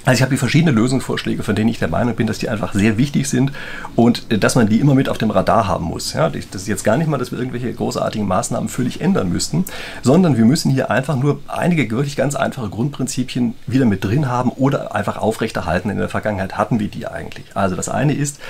Also 0.08 0.20
ich 0.20 0.22
habe 0.22 0.30
hier 0.30 0.38
verschiedene 0.38 0.70
Lösungsvorschläge, 0.70 1.42
von 1.42 1.54
denen 1.54 1.68
ich 1.68 1.80
der 1.80 1.88
Meinung 1.88 2.16
bin, 2.16 2.26
dass 2.26 2.38
die 2.38 2.48
einfach 2.48 2.72
sehr 2.72 2.96
wichtig 2.96 3.28
sind 3.28 3.52
und 3.94 4.22
äh, 4.32 4.38
dass 4.38 4.54
man 4.54 4.66
die 4.66 4.80
immer 4.80 4.94
mit 4.94 5.10
auf 5.10 5.18
dem 5.18 5.30
Radar 5.30 5.68
haben 5.68 5.84
muss. 5.84 6.14
Ja, 6.14 6.30
das 6.30 6.46
ist 6.46 6.66
jetzt 6.66 6.82
gar 6.82 6.96
nicht 6.96 7.08
mal, 7.08 7.18
dass 7.18 7.30
wir 7.30 7.38
irgendwelche 7.38 7.70
großartigen 7.74 8.26
Maßnahmen 8.26 8.70
völlig 8.70 9.02
ändern 9.02 9.28
müssten, 9.28 9.66
sondern 10.00 10.38
wir 10.38 10.46
müssen 10.46 10.70
hier 10.70 10.90
einfach 10.90 11.14
nur 11.14 11.40
einige 11.46 11.90
wirklich 11.90 12.16
ganz 12.16 12.36
einfache 12.36 12.70
Grundprinzipien 12.70 13.54
wieder 13.66 13.84
mit 13.84 14.02
drin 14.02 14.30
haben 14.30 14.48
oder 14.48 14.94
einfach 14.94 15.18
aufrechterhalten. 15.18 15.90
In 15.90 15.98
der 15.98 16.08
Vergangenheit 16.08 16.56
hatten 16.56 16.80
wir 16.80 16.88
die 16.88 17.06
eigentlich. 17.06 17.54
Also 17.54 17.76
das 17.76 17.90
eine 17.90 18.14
ist, 18.14 18.40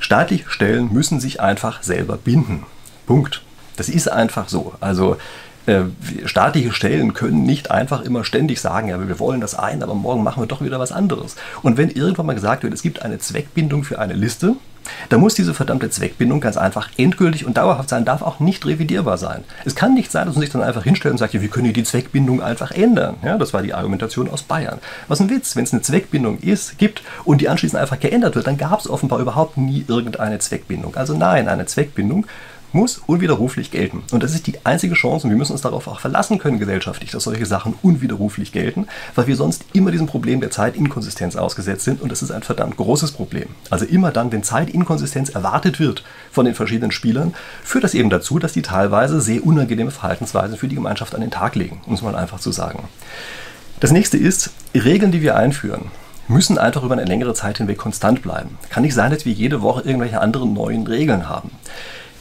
staatliche 0.00 0.50
Stellen 0.50 0.92
müssen 0.92 1.18
sich 1.18 1.40
einfach 1.40 1.82
selber 1.82 2.18
binden. 2.18 2.64
Punkt. 3.06 3.40
Das 3.78 3.88
ist 3.88 4.12
einfach 4.12 4.50
so. 4.50 4.74
Also 4.80 5.16
äh, 5.66 5.82
staatliche 6.24 6.72
Stellen 6.72 7.14
können 7.14 7.42
nicht 7.42 7.70
einfach 7.70 8.02
immer 8.02 8.24
ständig 8.24 8.60
sagen, 8.60 8.88
ja, 8.88 9.08
wir 9.08 9.18
wollen 9.18 9.40
das 9.40 9.54
ein, 9.54 9.82
aber 9.82 9.94
morgen 9.94 10.22
machen 10.22 10.42
wir 10.42 10.46
doch 10.46 10.62
wieder 10.62 10.78
was 10.78 10.92
anderes. 10.92 11.36
Und 11.62 11.76
wenn 11.76 11.90
irgendwann 11.90 12.26
mal 12.26 12.34
gesagt 12.34 12.62
wird, 12.62 12.72
es 12.72 12.82
gibt 12.82 13.02
eine 13.02 13.18
Zweckbindung 13.18 13.84
für 13.84 13.98
eine 13.98 14.14
Liste, 14.14 14.56
dann 15.08 15.20
muss 15.20 15.34
diese 15.34 15.54
verdammte 15.54 15.90
Zweckbindung 15.90 16.40
ganz 16.40 16.56
einfach 16.56 16.88
endgültig 16.96 17.44
und 17.44 17.56
dauerhaft 17.56 17.88
sein, 17.88 18.04
darf 18.04 18.22
auch 18.22 18.40
nicht 18.40 18.66
revidierbar 18.66 19.18
sein. 19.18 19.44
Es 19.64 19.74
kann 19.74 19.94
nicht 19.94 20.10
sein, 20.10 20.26
dass 20.26 20.34
man 20.34 20.42
sich 20.42 20.50
dann 20.50 20.62
einfach 20.62 20.84
hinstellt 20.84 21.12
und 21.12 21.18
sagt, 21.18 21.34
ja, 21.34 21.42
wir 21.42 21.48
können 21.48 21.72
die 21.72 21.84
Zweckbindung 21.84 22.42
einfach 22.42 22.70
ändern. 22.70 23.16
Ja, 23.22 23.36
das 23.38 23.52
war 23.52 23.62
die 23.62 23.74
Argumentation 23.74 24.28
aus 24.28 24.42
Bayern. 24.42 24.78
Was 25.08 25.20
ein 25.20 25.30
Witz, 25.30 25.56
wenn 25.56 25.64
es 25.64 25.72
eine 25.72 25.82
Zweckbindung 25.82 26.38
ist, 26.38 26.78
gibt 26.78 27.02
und 27.24 27.40
die 27.40 27.48
anschließend 27.48 27.80
einfach 27.80 28.00
geändert 28.00 28.34
wird, 28.34 28.46
dann 28.46 28.58
gab 28.58 28.80
es 28.80 28.88
offenbar 28.88 29.20
überhaupt 29.20 29.56
nie 29.56 29.84
irgendeine 29.86 30.38
Zweckbindung. 30.38 30.96
Also 30.96 31.14
nein, 31.16 31.48
eine 31.48 31.66
Zweckbindung 31.66 32.26
muss 32.72 32.98
unwiderruflich 33.06 33.70
gelten. 33.70 34.02
Und 34.10 34.22
das 34.22 34.34
ist 34.34 34.46
die 34.46 34.64
einzige 34.64 34.94
Chance 34.94 35.26
und 35.26 35.30
wir 35.30 35.36
müssen 35.36 35.52
uns 35.52 35.62
darauf 35.62 35.86
auch 35.88 36.00
verlassen 36.00 36.38
können 36.38 36.58
gesellschaftlich, 36.58 37.10
dass 37.10 37.24
solche 37.24 37.46
Sachen 37.46 37.74
unwiderruflich 37.82 38.52
gelten, 38.52 38.86
weil 39.14 39.26
wir 39.26 39.36
sonst 39.36 39.64
immer 39.72 39.90
diesem 39.90 40.06
Problem 40.06 40.40
der 40.40 40.50
Zeitinkonsistenz 40.50 41.36
ausgesetzt 41.36 41.84
sind 41.84 42.00
und 42.00 42.10
das 42.12 42.22
ist 42.22 42.30
ein 42.30 42.42
verdammt 42.42 42.76
großes 42.76 43.12
Problem. 43.12 43.48
Also 43.70 43.84
immer 43.84 44.10
dann, 44.10 44.32
wenn 44.32 44.42
Zeitinkonsistenz 44.42 45.30
erwartet 45.30 45.80
wird 45.80 46.04
von 46.30 46.44
den 46.44 46.54
verschiedenen 46.54 46.92
Spielern, 46.92 47.34
führt 47.62 47.84
das 47.84 47.94
eben 47.94 48.10
dazu, 48.10 48.38
dass 48.38 48.52
die 48.52 48.62
teilweise 48.62 49.20
sehr 49.20 49.44
unangenehme 49.44 49.90
Verhaltensweisen 49.90 50.56
für 50.56 50.68
die 50.68 50.76
Gemeinschaft 50.76 51.14
an 51.14 51.20
den 51.20 51.30
Tag 51.30 51.54
legen, 51.54 51.80
muss 51.86 52.02
man 52.02 52.14
einfach 52.14 52.40
zu 52.40 52.52
sagen. 52.52 52.88
Das 53.80 53.92
nächste 53.92 54.18
ist, 54.18 54.50
Regeln, 54.74 55.10
die 55.10 55.22
wir 55.22 55.36
einführen, 55.36 55.90
müssen 56.28 56.58
einfach 56.58 56.84
über 56.84 56.94
eine 56.94 57.04
längere 57.04 57.34
Zeit 57.34 57.58
hinweg 57.58 57.78
konstant 57.78 58.22
bleiben. 58.22 58.58
Kann 58.68 58.82
nicht 58.82 58.94
sein, 58.94 59.10
dass 59.10 59.24
wir 59.24 59.32
jede 59.32 59.62
Woche 59.62 59.82
irgendwelche 59.82 60.20
anderen 60.20 60.52
neuen 60.52 60.86
Regeln 60.86 61.28
haben. 61.28 61.50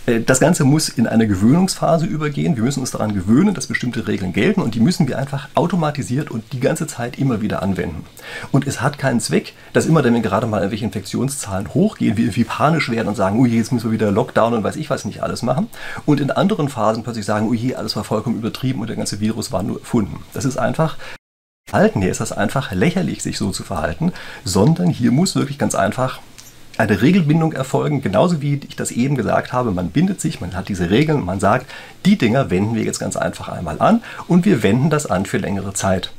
Äh, 0.10 0.22
das 0.22 0.40
Ganze 0.40 0.64
muss 0.64 0.90
in 0.90 1.08
eine 1.08 1.28
Gewöhnungsphase 1.28 2.06
übergehen. 2.06 2.56
Wir 2.56 2.64
müssen 2.64 2.80
uns 2.80 2.92
daran 2.92 3.14
gewöhnen, 3.14 3.54
dass 3.54 3.68
bestimmte 3.68 4.08
Regeln 4.08 4.34
gelten 4.34 4.62
und 4.62 4.76
die 4.76 4.80
müssen 4.80 5.08
wir 5.08 5.18
einfach 5.18 5.48
automatisiert 5.56 6.32
und 6.32 6.52
die 6.54 6.60
ganze 6.60 6.88
Zeit 6.88 7.20
immer 7.20 7.42
wieder 7.42 7.62
anwenden. 7.62 8.06
Und 8.52 8.68
es 8.68 8.82
hat 8.82 8.98
keinen 8.98 9.20
Zweck, 9.20 9.54
dass 9.74 9.86
immer, 9.86 10.04
wenn 10.04 10.22
gerade 10.22 10.48
mal 10.48 10.58
irgendwelche 10.58 10.86
Infektionszahlen 10.86 11.74
hochgehen, 11.74 12.18
wir 12.18 12.26
irgendwie 12.26 12.44
panisch 12.44 12.90
werden 12.90 13.08
und 13.08 13.16
sagen, 13.16 13.40
oh 13.40 13.46
je, 13.46 13.58
jetzt 13.58 13.72
müssen 13.72 13.88
wir 13.88 13.94
wieder 13.94 14.12
Lockdown 14.12 14.54
und 14.54 14.64
weiß 14.64 14.76
ich 14.76 14.90
was 14.90 15.06
nicht 15.06 15.22
alles 15.24 15.44
machen. 15.44 15.68
Und 16.06 16.20
in 16.20 16.32
anderen 16.32 16.70
Phasen 16.70 17.04
plötzlich 17.04 17.26
sagen, 17.26 17.48
oh 17.48 17.54
je, 17.54 17.76
alles 17.76 17.96
war 17.96 18.04
vollkommen 18.04 18.38
übertrieben 18.38 18.82
und 18.82 18.88
der 18.88 18.96
ganze 18.96 19.20
Virus 19.20 19.52
war 19.52 19.64
nur 19.64 19.80
erfunden. 19.80 20.24
Das 20.34 20.46
ist 20.46 20.58
einfach 20.58 20.98
Verhalten. 21.70 22.02
Hier 22.02 22.10
ist 22.10 22.20
das 22.20 22.32
einfach 22.32 22.72
lächerlich, 22.72 23.22
sich 23.22 23.38
so 23.38 23.52
zu 23.52 23.64
verhalten, 23.64 24.12
sondern 24.44 24.90
hier 24.90 25.12
muss 25.12 25.36
wirklich 25.36 25.60
ganz 25.60 25.76
einfach 25.76 26.20
eine 26.80 27.02
Regelbindung 27.02 27.52
erfolgen, 27.52 28.02
genauso 28.02 28.42
wie 28.42 28.62
ich 28.68 28.76
das 28.78 28.92
eben 28.92 29.16
gesagt 29.16 29.52
habe. 29.52 29.72
Man 29.72 29.90
bindet 29.90 30.22
sich, 30.22 30.40
man 30.40 30.56
hat 30.56 30.70
diese 30.70 30.90
Regeln, 30.90 31.26
man 31.26 31.42
sagt, 31.42 31.66
die 32.06 32.18
Dinger 32.18 32.50
wenden 32.50 32.74
wir 32.74 32.84
jetzt 32.84 33.00
ganz 33.00 33.18
einfach 33.18 33.50
einmal 33.50 33.82
an 33.82 34.02
und 34.28 34.46
wir 34.46 34.64
wenden 34.64 34.90
das 34.90 35.06
an 35.06 35.26
für 35.26 35.38
längere 35.38 35.74
Zeit. 35.74 36.12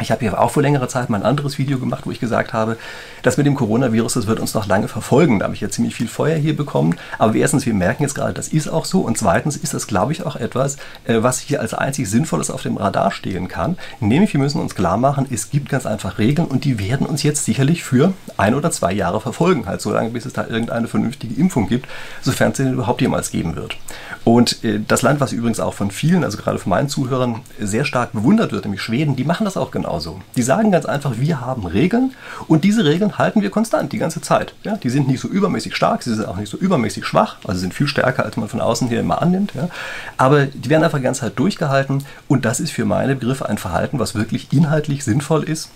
Ich 0.00 0.10
habe 0.10 0.20
hier 0.20 0.40
auch 0.40 0.50
vor 0.50 0.62
längerer 0.62 0.88
Zeit 0.88 1.10
mal 1.10 1.18
ein 1.18 1.26
anderes 1.26 1.58
Video 1.58 1.78
gemacht, 1.78 2.06
wo 2.06 2.10
ich 2.10 2.20
gesagt 2.20 2.52
habe, 2.52 2.76
das 3.22 3.36
mit 3.36 3.46
dem 3.46 3.54
Coronavirus, 3.54 4.14
das 4.14 4.26
wird 4.26 4.40
uns 4.40 4.54
noch 4.54 4.66
lange 4.66 4.88
verfolgen. 4.88 5.38
Da 5.38 5.44
habe 5.44 5.54
ich 5.54 5.60
ja 5.60 5.68
ziemlich 5.68 5.94
viel 5.94 6.08
Feuer 6.08 6.36
hier 6.36 6.56
bekommen. 6.56 6.96
Aber 7.18 7.34
erstens, 7.34 7.66
wir 7.66 7.74
merken 7.74 8.02
jetzt 8.02 8.14
gerade, 8.14 8.32
das 8.32 8.48
ist 8.48 8.68
auch 8.68 8.84
so. 8.84 9.00
Und 9.00 9.18
zweitens 9.18 9.56
ist 9.56 9.74
das, 9.74 9.86
glaube 9.86 10.12
ich, 10.12 10.24
auch 10.24 10.36
etwas, 10.36 10.76
äh, 11.04 11.22
was 11.22 11.38
hier 11.40 11.60
als 11.60 11.74
einzig 11.74 12.08
Sinnvolles 12.08 12.50
auf 12.50 12.62
dem 12.62 12.76
Radar 12.76 13.10
stehen 13.10 13.48
kann. 13.48 13.76
Nämlich, 14.00 14.32
wir 14.32 14.40
müssen 14.40 14.60
uns 14.60 14.74
klar 14.74 14.96
machen, 14.96 15.26
es 15.30 15.50
gibt 15.50 15.68
ganz 15.68 15.86
einfach 15.86 16.18
Regeln 16.18 16.48
und 16.48 16.64
die 16.64 16.78
werden 16.78 17.06
uns 17.06 17.22
jetzt 17.22 17.44
sicherlich 17.44 17.84
für 17.84 18.14
ein 18.36 18.54
oder 18.54 18.70
zwei 18.70 18.92
Jahre 18.92 19.20
verfolgen. 19.20 19.66
Halt 19.66 19.80
so 19.80 19.92
lange, 19.92 20.10
bis 20.10 20.24
es 20.24 20.32
da 20.32 20.46
irgendeine 20.46 20.88
vernünftige 20.88 21.38
Impfung 21.38 21.68
gibt, 21.68 21.86
sofern 22.22 22.52
es 22.52 22.56
sie 22.56 22.70
überhaupt 22.70 23.00
jemals 23.00 23.30
geben 23.30 23.56
wird. 23.56 23.76
Und 24.24 24.64
äh, 24.64 24.80
das 24.86 25.02
Land, 25.02 25.20
was 25.20 25.32
übrigens 25.32 25.60
auch 25.60 25.74
von 25.74 25.90
vielen, 25.90 26.24
also 26.24 26.38
gerade 26.38 26.58
von 26.58 26.70
meinen 26.70 26.88
Zuhörern, 26.88 27.40
sehr 27.58 27.84
stark 27.84 28.12
bewundert 28.12 28.52
wird, 28.52 28.64
nämlich 28.64 28.82
Schweden, 28.82 29.16
die 29.16 29.24
machen 29.24 29.44
das 29.44 29.56
auch 29.56 29.70
genauso. 29.90 30.20
Die 30.36 30.42
sagen 30.42 30.70
ganz 30.70 30.86
einfach, 30.86 31.18
wir 31.18 31.40
haben 31.40 31.66
Regeln 31.66 32.12
und 32.46 32.64
diese 32.64 32.84
Regeln 32.84 33.18
halten 33.18 33.42
wir 33.42 33.50
konstant 33.50 33.92
die 33.92 33.98
ganze 33.98 34.20
Zeit. 34.20 34.54
Ja, 34.62 34.76
die 34.76 34.90
sind 34.90 35.08
nicht 35.08 35.20
so 35.20 35.28
übermäßig 35.28 35.74
stark, 35.74 36.02
sie 36.02 36.14
sind 36.14 36.26
auch 36.26 36.36
nicht 36.36 36.50
so 36.50 36.56
übermäßig 36.56 37.04
schwach, 37.04 37.36
also 37.46 37.60
sind 37.60 37.74
viel 37.74 37.88
stärker, 37.88 38.24
als 38.24 38.36
man 38.36 38.48
von 38.48 38.60
außen 38.60 38.88
hier 38.88 39.00
immer 39.00 39.20
annimmt. 39.20 39.52
Ja. 39.54 39.68
Aber 40.16 40.46
die 40.46 40.70
werden 40.70 40.84
einfach 40.84 40.98
die 40.98 41.04
ganze 41.04 41.22
Zeit 41.22 41.38
durchgehalten 41.38 42.04
und 42.28 42.44
das 42.44 42.60
ist 42.60 42.70
für 42.70 42.84
meine 42.84 43.16
Begriffe 43.16 43.48
ein 43.48 43.58
Verhalten, 43.58 43.98
was 43.98 44.14
wirklich 44.14 44.52
inhaltlich 44.52 45.04
sinnvoll 45.04 45.44
ist 45.44 45.70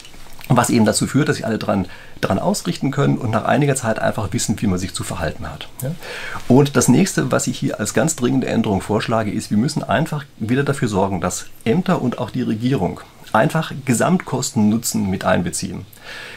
was 0.48 0.70
eben 0.70 0.85
dazu 0.85 1.07
führt, 1.07 1.28
dass 1.28 1.37
sich 1.37 1.46
alle 1.46 1.59
dran, 1.59 1.87
dran 2.20 2.38
ausrichten 2.38 2.90
können 2.90 3.16
und 3.16 3.30
nach 3.30 3.44
einiger 3.44 3.76
Zeit 3.76 3.98
einfach 3.98 4.33
wissen, 4.33 4.61
wie 4.61 4.66
man 4.66 4.78
sich 4.78 4.94
zu 4.94 5.02
verhalten 5.02 5.50
hat. 5.50 5.68
Ja? 5.83 5.92
Und 6.48 6.76
das 6.76 6.88
nächste, 6.88 7.33
was 7.33 7.46
ich 7.46 7.59
hier 7.59 7.80
als 7.80 7.94
ganz 7.94 8.16
dringende 8.16 8.46
Änderung 8.46 8.80
vorschlage, 8.80 9.30
ist, 9.30 9.50
wir 9.50 9.59
müssen 9.59 9.83
einfach 9.83 10.24
wieder 10.38 10.62
dafür 10.62 10.88
sorgen, 10.88 11.20
dass 11.20 11.46
Ämter 11.64 12.02
und 12.02 12.18
auch 12.18 12.30
die 12.30 12.42
Regierung 12.42 13.00
einfach 13.33 13.72
Gesamtkosten-Nutzen 13.85 15.09
mit 15.09 15.24
einbeziehen. 15.24 15.87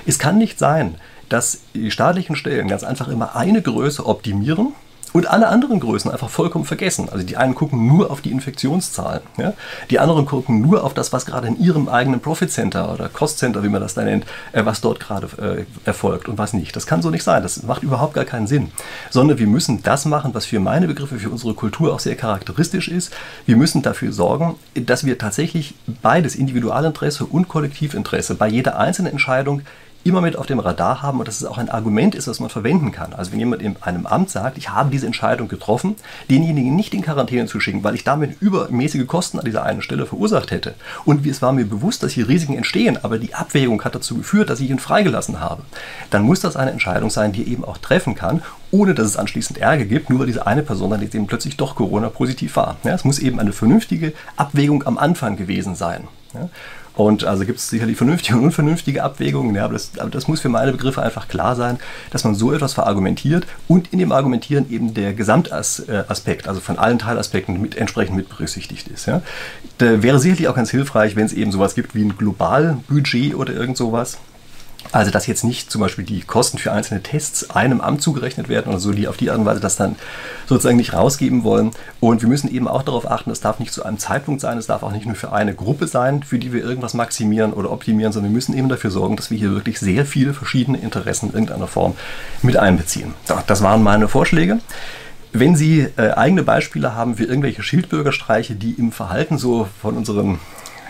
Es 0.06 0.20
kann 0.20 0.38
nicht 0.38 0.58
sein, 0.58 0.96
dass 1.30 1.60
die 1.74 1.92
staatlichen 1.92 2.36
Stellen 2.36 2.70
ganz 2.70 2.84
einfach 2.84 3.10
immer 3.10 3.36
eine 3.36 3.62
Größe 3.62 4.06
optimieren 4.06 4.74
und 5.18 5.26
alle 5.26 5.48
anderen 5.48 5.80
Größen 5.80 6.12
einfach 6.12 6.30
vollkommen 6.30 6.64
vergessen. 6.64 7.10
Also 7.10 7.26
die 7.26 7.38
einen 7.38 7.56
gucken 7.56 7.88
nur 7.88 8.12
auf 8.12 8.22
die 8.22 8.30
Infektionszahlen, 8.30 9.24
ja? 9.38 9.54
die 9.90 9.98
anderen 9.98 10.28
gucken 10.28 10.62
nur 10.62 10.84
auf 10.84 10.94
das, 10.94 11.12
was 11.12 11.26
gerade 11.26 11.48
in 11.48 11.60
ihrem 11.60 11.90
eigenen 11.90 12.20
Profit 12.20 12.52
Center 12.52 12.94
oder 12.94 13.10
Cost 13.10 13.40
Center, 13.40 13.64
wie 13.64 13.70
man 13.70 13.82
das 13.82 13.96
da 13.96 14.04
nennt, 14.04 14.28
äh, 14.52 14.64
was 14.64 14.80
dort 14.80 15.00
gerade 15.00 15.28
äh, 15.42 15.88
erfolgt 15.88 16.30
und 16.30 16.38
was 16.38 16.54
nicht. 16.54 16.76
Das 16.76 16.86
kann 16.86 17.02
so 17.02 17.10
nicht 17.10 17.24
sein. 17.24 17.42
Das 17.42 17.64
macht 17.64 17.82
überhaupt 17.82 18.14
gar 18.14 18.26
keinen 18.26 18.46
Sinn. 18.46 18.72
Sondern 19.10 19.40
wir 19.40 19.48
müssen 19.48 19.82
das 19.82 20.06
machen, 20.06 20.36
was 20.36 20.46
für 20.46 20.60
meine 20.60 20.86
Begriffe, 20.86 21.18
für 21.18 21.32
unsere 21.32 21.56
Kultur 21.56 21.96
auch 21.96 22.00
sehr 22.00 22.16
charakteristisch 22.16 22.88
ist. 22.88 23.12
Wir 23.48 23.58
müssen 23.58 23.82
dafür 23.82 24.12
sorgen, 24.12 24.56
dass 24.76 25.04
wir 25.04 25.18
tatsächlich 25.18 25.74
beides, 26.04 26.36
Individualinteresse 26.36 27.26
und 27.26 27.48
Kollektivinteresse, 27.48 28.36
bei 28.36 28.48
jeder 28.48 28.78
einzelnen 28.78 29.14
Entscheidung 29.14 29.64
immer 30.04 30.22
mit 30.22 30.36
auf 30.38 30.46
dem 30.46 30.60
Radar 30.60 31.02
haben 31.02 31.20
und 31.20 31.28
dass 31.28 31.42
es 31.42 31.46
auch 31.46 31.58
ein 31.58 31.70
Argument 31.70 32.16
ist, 32.16 32.28
das 32.28 32.40
man 32.40 32.50
verwenden 32.50 32.92
kann. 32.92 33.14
Also 33.14 33.32
wenn 33.32 33.40
jemand 33.40 33.62
in 33.62 33.76
einem 33.82 34.06
Amt 34.06 34.30
sagt, 34.30 34.58
ich 34.58 34.70
habe 34.70 34.90
diese 34.90 35.06
Entscheidung 35.06 35.48
getroffen, 35.48 35.96
denjenigen 36.30 36.76
nicht 36.76 36.94
in 36.94 37.02
Quarantäne 37.02 37.48
zu 37.48 37.60
schicken, 37.60 37.84
weil 37.84 37.96
ich 37.96 38.04
damit 38.04 38.42
übermäßige 38.42 39.06
Kosten 39.06 39.40
an 39.40 39.46
dieser 39.46 39.64
einen 39.64 39.82
Stelle 39.82 40.06
verursacht 40.06 40.52
hätte. 40.52 40.76
Und 41.06 41.26
es 41.26 41.42
war 41.42 41.52
mir 41.52 41.66
bewusst, 41.66 42.04
dass 42.04 42.14
hier 42.14 42.28
Risiken 42.28 42.56
entstehen, 42.56 42.98
aber 43.04 43.20
die 43.20 43.34
Abwägung 43.34 43.84
hat 43.84 43.96
dazu 43.96 44.18
geführt, 44.18 44.50
dass 44.50 44.60
ich 44.60 44.70
ihn 44.70 44.80
freigelassen 44.80 45.40
habe. 45.40 45.64
Dann 46.10 46.24
muss 46.24 46.40
das 46.40 46.56
eine 46.56 46.72
Entscheidung 46.72 47.10
sein, 47.10 47.34
die 47.34 47.44
er 47.44 47.48
eben 47.48 47.66
auch 47.66 47.78
treffen 47.78 48.16
kann, 48.16 48.42
ohne 48.72 48.94
dass 48.94 49.08
es 49.08 49.18
anschließend 49.18 49.60
Ärger 49.60 49.86
gibt, 49.86 50.10
nur 50.10 50.20
weil 50.20 50.28
diese 50.28 50.48
eine 50.48 50.64
Person 50.64 50.90
dann 50.90 51.02
eben 51.02 51.28
plötzlich 51.28 51.58
doch 51.58 51.76
Corona-positiv 51.76 52.56
war. 52.56 52.78
Ja, 52.84 52.94
es 52.94 53.06
muss 53.06 53.20
eben 53.20 53.40
eine 53.40 53.54
vernünftige 53.54 54.14
Abwägung 54.36 54.86
am 54.86 54.98
Anfang 54.98 55.38
gewesen 55.38 55.76
sein. 55.76 56.08
Ja. 56.34 56.50
Und 56.98 57.26
also 57.26 57.46
gibt 57.46 57.60
es 57.60 57.70
sicherlich 57.70 57.96
vernünftige 57.96 58.36
und 58.36 58.44
unvernünftige 58.46 59.04
Abwägungen, 59.04 59.56
ja, 59.56 59.66
aber 59.66 59.74
das, 59.74 59.92
aber 60.00 60.10
das 60.10 60.28
muss 60.28 60.42
für 60.42 60.50
meine 60.50 60.72
Begriffe 60.72 61.04
einfach 61.04 61.28
klar 61.28 61.56
sein, 61.56 61.78
dass 62.10 62.24
man 62.24 62.34
so 62.34 62.52
etwas 62.52 62.74
verargumentiert 62.74 63.46
und 63.68 63.94
in 63.94 64.00
dem 64.00 64.12
Argumentieren 64.12 64.66
eben 64.72 64.96
der 64.96 65.14
Gesamtaspekt, 65.14 66.48
also 66.48 66.60
von 66.60 66.80
allen 66.80 66.98
Teilaspekten 66.98 67.62
mit, 67.62 67.78
entsprechend 67.78 68.16
mit 68.16 68.30
berücksichtigt 68.30 68.88
ist. 68.88 69.06
Ja. 69.06 69.22
Da 69.78 70.02
wäre 70.02 70.20
sicherlich 70.20 70.48
auch 70.48 70.56
ganz 70.56 70.72
hilfreich, 70.72 71.16
wenn 71.16 71.28
es 71.28 71.34
eben 71.34 71.52
sowas 71.52 71.76
gibt 71.76 71.94
wie 71.94 72.04
ein 72.04 72.18
Globalbudget 72.18 73.36
oder 73.36 73.54
irgend 73.54 73.78
sowas 73.78 74.18
also, 74.92 75.12
dass 75.12 75.28
jetzt 75.28 75.44
nicht 75.44 75.70
zum 75.70 75.82
Beispiel 75.82 76.06
die 76.06 76.22
Kosten 76.22 76.58
für 76.58 76.72
einzelne 76.72 77.04
Tests 77.04 77.50
einem 77.50 77.82
Amt 77.82 78.02
zugerechnet 78.02 78.48
werden 78.48 78.70
oder 78.70 78.80
so, 78.80 78.92
die 78.92 79.08
auf 79.08 79.18
die 79.18 79.30
Art 79.30 79.40
und 79.40 79.46
Weise 79.46 79.60
das 79.60 79.76
dann 79.76 79.96
sozusagen 80.46 80.78
nicht 80.78 80.94
rausgeben 80.94 81.44
wollen. 81.44 81.72
Und 82.00 82.22
wir 82.22 82.30
müssen 82.30 82.50
eben 82.50 82.68
auch 82.68 82.84
darauf 82.84 83.10
achten, 83.10 83.32
es 83.32 83.42
darf 83.42 83.60
nicht 83.60 83.74
zu 83.74 83.84
einem 83.84 84.00
Zeitpunkt 84.00 84.40
sein, 84.40 84.58
es 84.58 84.68
darf 84.68 84.84
auch 84.84 84.92
nicht 84.92 85.06
nur 85.06 85.16
für 85.16 85.34
eine 85.34 85.54
Gruppe 85.54 85.88
sein, 85.88 86.24
für 86.24 86.40
die 86.40 86.54
wir 86.54 86.64
irgendwas 86.64 86.94
maximieren 86.94 87.54
oder 87.54 87.72
optimieren, 87.72 88.14
sondern 88.14 88.32
wir 88.32 88.36
müssen 88.36 88.58
eben 88.58 88.70
dafür 88.70 88.92
sorgen, 88.92 89.18
dass 89.18 89.30
wir 89.30 89.38
hier 89.38 89.52
wirklich 89.52 89.80
sehr 89.80 90.06
viele 90.06 90.34
verschiedene 90.34 90.78
Interessen 90.78 91.28
in 91.30 91.34
irgendeiner 91.34 91.68
Form 91.68 91.96
mit 92.42 92.56
einbeziehen. 92.56 93.14
Das 93.48 93.62
waren 93.62 93.84
meine 93.84 94.08
Vorschläge. 94.08 94.60
Wenn 95.34 95.56
Sie 95.56 95.88
äh, 95.98 96.12
eigene 96.12 96.44
Beispiele 96.44 96.96
haben 96.96 97.18
für 97.18 97.26
irgendwelche 97.26 97.62
Schildbürgerstreiche, 97.62 98.56
die 98.56 98.72
im 98.72 98.92
Verhalten 98.92 99.38
so 99.38 99.68
von 99.82 99.98
unseren 99.98 100.40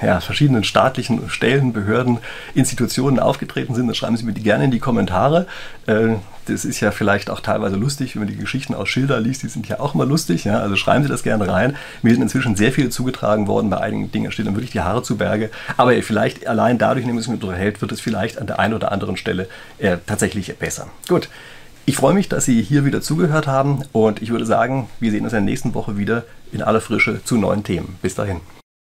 ja, 0.01 0.19
verschiedenen 0.19 0.63
staatlichen 0.63 1.29
Stellen, 1.29 1.73
Behörden, 1.73 2.19
Institutionen 2.53 3.19
aufgetreten 3.19 3.75
sind, 3.75 3.87
dann 3.87 3.95
schreiben 3.95 4.17
Sie 4.17 4.25
mir 4.25 4.33
die 4.33 4.43
gerne 4.43 4.65
in 4.65 4.71
die 4.71 4.79
Kommentare. 4.79 5.47
Äh, 5.85 6.15
das 6.45 6.65
ist 6.65 6.79
ja 6.79 6.91
vielleicht 6.91 7.29
auch 7.29 7.41
teilweise 7.41 7.75
lustig, 7.75 8.15
wenn 8.15 8.23
man 8.23 8.29
die 8.29 8.37
Geschichten 8.37 8.73
aus 8.73 8.89
Schilder 8.89 9.19
liest, 9.19 9.43
die 9.43 9.47
sind 9.47 9.67
ja 9.67 9.79
auch 9.79 9.95
immer 9.95 10.05
lustig. 10.05 10.45
Ja? 10.45 10.59
Also 10.59 10.75
schreiben 10.75 11.03
Sie 11.03 11.09
das 11.09 11.23
gerne 11.23 11.47
rein. 11.47 11.75
Mir 12.01 12.13
sind 12.13 12.21
inzwischen 12.21 12.55
sehr 12.55 12.71
viele 12.71 12.89
zugetragen 12.89 13.47
worden. 13.47 13.69
Bei 13.69 13.77
einigen 13.81 14.11
Dingen 14.11 14.31
steht 14.31 14.47
dann 14.47 14.55
wirklich 14.55 14.71
die 14.71 14.81
Haare 14.81 15.03
zu 15.03 15.17
Berge. 15.17 15.49
Aber 15.75 15.91
vielleicht 16.01 16.47
allein 16.47 16.77
dadurch, 16.77 17.03
indem 17.03 17.17
es 17.17 17.27
mich 17.27 17.41
unterhält, 17.41 17.81
wird 17.81 17.91
es 17.91 18.01
vielleicht 18.01 18.39
an 18.39 18.47
der 18.47 18.59
einen 18.59 18.73
oder 18.73 18.91
anderen 18.91 19.17
Stelle 19.17 19.47
äh, 19.77 19.97
tatsächlich 20.05 20.55
besser. 20.57 20.87
Gut. 21.07 21.29
Ich 21.85 21.95
freue 21.95 22.13
mich, 22.13 22.27
dass 22.27 22.43
Sie 22.43 22.61
hier 22.61 22.83
wieder 22.83 22.99
zugehört 22.99 23.47
haben 23.47 23.81
und 23.93 24.21
ich 24.21 24.29
würde 24.29 24.45
sagen, 24.45 24.89
wir 24.99 25.09
sehen 25.09 25.23
uns 25.23 25.31
in 25.31 25.37
der 25.37 25.45
nächsten 25.45 25.73
Woche 25.73 25.95
wieder 25.95 26.25
in 26.51 26.61
aller 26.61 26.81
Frische 26.81 27.23
zu 27.23 27.37
neuen 27.37 27.63
Themen. 27.63 27.95
Bis 28.01 28.13
dahin. 28.13 28.41